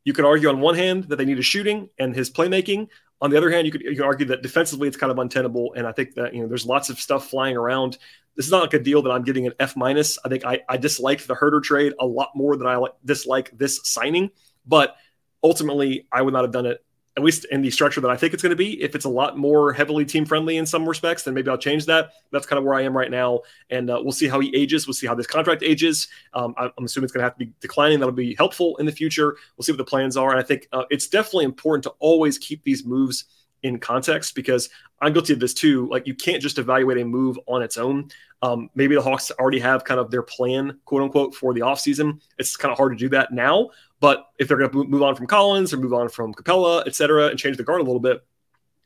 you 0.08 0.14
could 0.14 0.24
argue 0.24 0.48
on 0.48 0.62
one 0.62 0.76
hand 0.76 1.04
that 1.10 1.18
they 1.18 1.26
need 1.26 1.38
a 1.38 1.42
shooting 1.42 1.90
and 2.00 2.16
his 2.16 2.30
playmaking. 2.30 2.88
On 3.20 3.30
the 3.30 3.36
other 3.36 3.52
hand, 3.52 3.66
you 3.66 3.74
could, 3.74 3.82
you 3.82 3.94
could 3.94 4.06
argue 4.06 4.28
that 4.28 4.42
defensively 4.42 4.88
it's 4.88 4.96
kind 4.96 5.12
of 5.12 5.20
untenable. 5.20 5.74
And 5.74 5.86
I 5.86 5.92
think 5.92 6.14
that 6.14 6.34
you 6.34 6.42
know 6.42 6.48
there's 6.48 6.66
lots 6.66 6.90
of 6.90 6.98
stuff 6.98 7.30
flying 7.30 7.58
around. 7.58 7.98
This 8.38 8.46
is 8.46 8.52
not 8.54 8.62
like 8.62 8.74
a 8.74 8.80
deal 8.80 9.02
that 9.02 9.10
I'm 9.10 9.24
getting 9.24 9.48
an 9.48 9.54
F 9.60 9.76
minus. 9.76 10.18
I 10.24 10.30
think 10.30 10.46
I, 10.46 10.62
I 10.70 10.78
disliked 10.78 11.28
the 11.28 11.36
Huerter 11.36 11.62
trade 11.62 11.94
a 12.00 12.06
lot 12.06 12.30
more 12.36 12.56
than 12.56 12.68
I 12.68 12.82
dislike 13.04 13.52
this 13.58 13.82
signing. 13.84 14.30
But 14.66 14.96
ultimately, 15.44 16.08
I 16.10 16.22
would 16.22 16.34
not 16.34 16.46
have 16.46 16.54
done 16.54 16.68
it 16.68 16.82
at 17.18 17.24
least 17.24 17.46
in 17.46 17.64
the 17.64 17.72
structure 17.72 18.00
that 18.00 18.12
I 18.12 18.16
think 18.16 18.34
it's 18.34 18.44
going 18.44 18.52
to 18.52 18.56
be. 18.56 18.82
If 18.82 18.94
it's 18.94 19.06
a 19.06 19.10
lot 19.10 19.38
more 19.38 19.74
heavily 19.74 20.06
team 20.06 20.24
friendly 20.24 20.58
in 20.58 20.68
some 20.68 20.88
respects, 20.88 21.24
then 21.24 21.34
maybe 21.34 21.50
I'll 21.50 21.58
change 21.58 21.88
that. 21.88 22.12
That's 22.32 22.46
kind 22.46 22.60
of 22.60 22.64
where 22.64 22.76
I 22.76 22.84
am 22.84 22.96
right 22.96 23.10
now, 23.10 23.42
and 23.72 23.90
uh, 23.90 24.00
we'll 24.02 24.12
see 24.12 24.28
how 24.28 24.40
he 24.40 24.56
ages. 24.56 24.86
We'll 24.86 24.94
see 24.94 25.08
how 25.08 25.16
this 25.16 25.26
contract 25.26 25.64
ages. 25.64 26.08
Um, 26.36 26.54
I'm 26.58 26.86
assuming 26.86 27.06
it's 27.06 27.14
going 27.14 27.22
to 27.22 27.26
have 27.26 27.34
to 27.34 27.46
be 27.46 27.52
declining. 27.60 28.00
That'll 28.00 28.14
be 28.14 28.36
helpful 28.36 28.78
in 28.78 28.86
the 28.86 28.92
future. 28.92 29.36
We'll 29.58 29.64
see 29.64 29.72
what 29.72 29.78
the 29.78 29.86
plans 29.86 30.16
are, 30.16 30.30
and 30.30 30.40
I 30.40 30.44
think 30.44 30.68
uh, 30.72 30.84
it's 30.92 31.08
definitely 31.08 31.46
important 31.46 31.84
to 31.84 31.90
always 32.00 32.38
keep 32.38 32.64
these 32.64 32.86
moves 32.86 33.26
in 33.64 33.80
context 33.80 34.36
because 34.36 34.70
I'm 35.02 35.14
guilty 35.14 35.34
of 35.34 35.40
this 35.40 35.54
too. 35.54 35.88
Like 35.90 36.06
you 36.06 36.16
can't 36.16 36.42
just 36.42 36.60
evaluate 36.60 36.98
a 37.00 37.06
move 37.06 37.40
on 37.48 37.62
its 37.64 37.78
own. 37.78 38.10
Um, 38.42 38.70
maybe 38.76 38.96
the 38.96 39.02
Hawks 39.02 39.32
already 39.32 39.60
have 39.60 39.84
kind 39.84 40.00
of 40.00 40.12
their 40.12 40.22
plan, 40.22 40.80
quote 40.86 41.02
unquote, 41.02 41.34
for 41.34 41.54
the 41.54 41.62
offseason. 41.62 42.22
It's 42.38 42.56
kind 42.56 42.72
of 42.72 42.78
hard 42.78 42.92
to 42.92 42.98
do 42.98 43.10
that 43.10 43.32
now. 43.32 43.72
But 44.00 44.28
if 44.38 44.48
they're 44.48 44.58
going 44.58 44.70
to 44.70 44.84
move 44.84 45.02
on 45.02 45.16
from 45.16 45.28
Collins 45.28 45.74
or 45.74 45.78
move 45.78 45.94
on 45.94 46.10
from 46.10 46.34
Capela, 46.34 46.84
et 46.86 46.96
cetera, 46.96 47.28
and 47.28 47.40
change 47.40 47.58
the 47.58 47.64
guard 47.64 47.82
a 47.82 47.84
little 47.84 48.00
bit. 48.00 48.24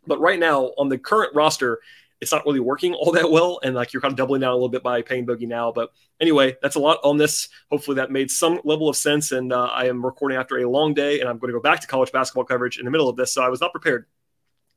But 0.08 0.20
right 0.20 0.40
now, 0.40 0.72
on 0.78 0.90
the 0.90 0.98
current 0.98 1.36
roster, 1.36 1.80
it's 2.22 2.32
not 2.32 2.46
really 2.46 2.60
working 2.60 2.94
all 2.94 3.12
that 3.14 3.30
well. 3.30 3.60
And 3.64 3.76
like 3.76 3.94
you're 3.94 4.02
kind 4.02 4.12
of 4.12 4.18
doubling 4.18 4.42
down 4.42 4.52
a 4.52 4.56
little 4.56 4.70
bit 4.70 4.84
by 4.84 5.02
paying 5.02 5.26
Bogey 5.26 5.48
now. 5.48 5.72
But 5.72 5.92
anyway, 6.20 6.56
that's 6.62 6.76
a 6.76 6.80
lot 6.80 7.00
on 7.04 7.18
this. 7.18 7.50
Hopefully 7.70 7.96
that 7.96 8.12
made 8.12 8.30
some 8.30 8.62
level 8.64 8.88
of 8.88 8.96
sense. 8.96 9.32
And 9.32 9.52
uh, 9.52 9.66
I 9.66 9.88
am 9.88 10.06
recording 10.06 10.38
after 10.38 10.60
a 10.60 10.70
long 10.70 10.94
day 10.94 11.20
and 11.20 11.28
I'm 11.28 11.40
going 11.40 11.52
to 11.52 11.58
go 11.58 11.62
back 11.62 11.82
to 11.82 11.88
college 11.88 12.12
basketball 12.12 12.46
coverage 12.46 12.78
in 12.78 12.86
the 12.86 12.92
middle 12.92 13.10
of 13.10 13.16
this. 13.16 13.34
So 13.34 13.44
I 13.44 13.50
was 13.50 13.60
not 13.60 13.72
prepared 13.72 14.06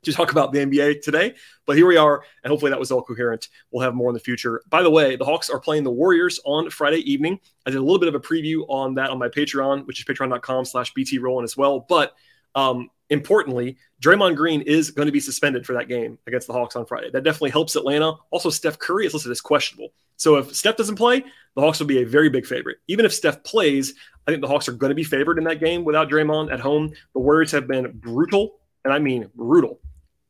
to 0.05 0.13
talk 0.13 0.33
about 0.33 0.53
the 0.53 0.61
NBA 0.61 1.03
today. 1.03 1.35
But 1.67 1.77
here 1.77 1.87
we 1.87 1.97
are, 1.97 2.23
and 2.43 2.51
hopefully 2.51 2.71
that 2.71 2.79
was 2.79 2.91
all 2.91 3.03
coherent. 3.03 3.49
We'll 3.71 3.85
have 3.85 3.95
more 3.95 4.11
in 4.11 4.15
the 4.15 4.21
future. 4.21 4.63
By 4.69 4.83
the 4.83 4.91
way, 4.91 5.17
the 5.17 5.25
Hawks 5.25 5.51
are 5.51 5.61
playing 5.61 5.85
the 5.85 5.91
Warriors 5.91 6.41
on 6.45 6.71
Friday 6.71 6.99
evening. 7.11 7.41
I 7.67 7.71
did 7.71 7.79
a 7.79 7.83
little 7.83 7.99
bit 7.99 8.09
of 8.09 8.15
a 8.15 8.21
preview 8.21 8.65
on 8.69 8.95
that 8.95 9.11
on 9.11 9.19
my 9.19 9.29
Patreon, 9.29 9.87
which 9.87 9.99
is 9.99 10.05
patreon.com 10.05 10.65
slash 10.65 10.93
BT 10.95 11.21
as 11.43 11.57
well. 11.57 11.81
But 11.81 12.15
um, 12.55 12.91
importantly, 13.11 13.77
Draymond 14.03 14.37
Green 14.37 14.61
is 14.63 14.91
going 14.91 15.07
to 15.07 15.13
be 15.13 15.21
suspended 15.21 15.67
for 15.67 15.73
that 15.75 15.89
game 15.89 16.19
against 16.27 16.47
the 16.47 16.53
Hawks 16.53 16.77
on 16.77 16.87
Friday. 16.87 17.11
That 17.11 17.25
definitely 17.25 17.51
helps 17.51 17.77
Atlanta. 17.77 18.15
Also, 18.31 18.51
Steph 18.51 18.79
Curry 18.79 19.07
is 19.07 19.15
listed 19.15 19.33
as 19.33 19.41
questionable. 19.41 19.89
So 20.17 20.37
if 20.37 20.55
Steph 20.55 20.77
doesn't 20.77 20.97
play, 20.97 21.25
the 21.55 21.61
Hawks 21.61 21.81
will 21.81 21.87
be 21.87 22.03
a 22.03 22.07
very 22.07 22.29
big 22.29 22.47
favorite. 22.47 22.79
Even 22.89 23.05
if 23.05 23.13
Steph 23.13 23.43
plays, 23.43 23.95
I 24.27 24.31
think 24.31 24.43
the 24.43 24.49
Hawks 24.49 24.69
are 24.69 24.73
going 24.73 24.91
to 24.91 24.95
be 24.95 25.05
favored 25.05 25.39
in 25.39 25.45
that 25.45 25.61
game 25.61 25.85
without 25.85 26.09
Draymond 26.09 26.53
at 26.53 26.61
home. 26.61 26.93
The 27.15 27.21
Warriors 27.21 27.53
have 27.53 27.67
been 27.67 27.91
brutal, 27.93 28.59
and 28.85 28.93
I 28.93 28.99
mean 28.99 29.29
brutal 29.35 29.81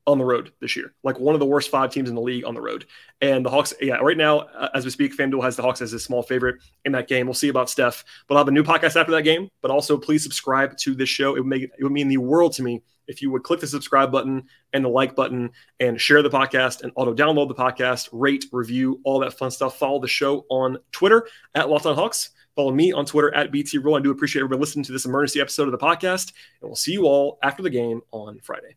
on 0.07 0.19
the 0.19 0.25
road 0.25 0.53
this 0.61 0.77
year, 0.77 0.95
like 1.03 1.19
one 1.19 1.35
of 1.35 1.39
the 1.39 1.47
worst 1.47 1.71
five 1.71 1.91
teams 1.91 2.09
in 2.09 2.15
the 2.15 2.21
league 2.21 2.45
on 2.45 2.55
the 2.55 2.61
road. 2.61 2.85
And 3.21 3.45
the 3.45 3.51
Hawks, 3.51 3.73
yeah, 3.81 3.97
right 3.97 4.17
now, 4.17 4.41
uh, 4.41 4.69
as 4.75 4.85
we 4.85 4.91
speak, 4.91 5.17
FanDuel 5.17 5.43
has 5.43 5.57
the 5.57 5.63
Hawks 5.63 5.81
as 5.81 5.93
a 5.93 5.99
small 5.99 6.23
favorite 6.23 6.57
in 6.85 6.93
that 6.93 7.09
game. 7.09 7.27
We'll 7.27 7.35
see 7.35 7.49
about 7.49 7.71
Steph, 7.71 8.05
but 8.29 8.35
I'll 8.35 8.41
have 8.41 8.49
a 8.49 8.53
new 8.53 8.63
podcast 8.63 9.01
after 9.01 9.13
that 9.13 9.23
game. 9.23 9.49
But 9.63 9.71
also, 9.71 9.97
please 9.97 10.23
subscribe 10.23 10.77
to 10.79 10.95
this 10.95 11.09
show. 11.09 11.37
It 11.37 11.41
would 11.41 11.49
make 11.49 11.63
it 11.63 11.83
would 11.83 11.93
mean 11.93 12.09
the 12.09 12.19
world 12.19 12.53
to 12.55 12.63
me 12.63 12.83
if 13.07 13.23
you 13.23 13.31
would 13.31 13.43
click 13.43 13.61
the 13.61 13.67
subscribe 13.67 14.11
button 14.11 14.45
and 14.73 14.85
the 14.85 14.89
like 14.89 15.15
button 15.15 15.51
and 15.81 16.01
share 16.01 16.23
the 16.23 16.31
podcast 16.31 16.83
and 16.83 16.93
auto 16.97 17.15
download 17.15 17.49
the 17.49 17.55
podcast, 17.55 18.09
rate, 18.13 18.47
review, 18.53 19.01
all 19.05 19.21
that 19.21 19.35
fun 19.35 19.51
stuff. 19.51 19.79
Follow 19.79 20.01
the 20.01 20.09
show 20.09 20.47
on 20.49 20.79
Twitter 20.93 21.27
at 21.55 21.69
Locked 21.69 21.87
On 21.87 21.95
Hawks. 21.95 22.31
Follow 22.57 22.73
me 22.73 22.93
on 22.93 23.05
Twitter 23.05 23.35
at 23.35 23.51
BT 23.51 23.79
Roll. 23.79 23.97
I 23.97 24.01
do 24.01 24.11
appreciate 24.11 24.41
everybody 24.41 24.61
listening 24.61 24.85
to 24.85 24.93
this 24.93 25.07
emergency 25.07 25.41
episode 25.41 25.65
of 25.65 25.73
the 25.73 25.79
podcast, 25.79 26.33
and 26.61 26.69
we'll 26.69 26.77
see 26.77 26.93
you 26.93 27.07
all 27.07 27.39
after 27.43 27.63
the 27.63 27.71
game 27.71 28.01
on 28.13 28.39
Friday. 28.41 28.77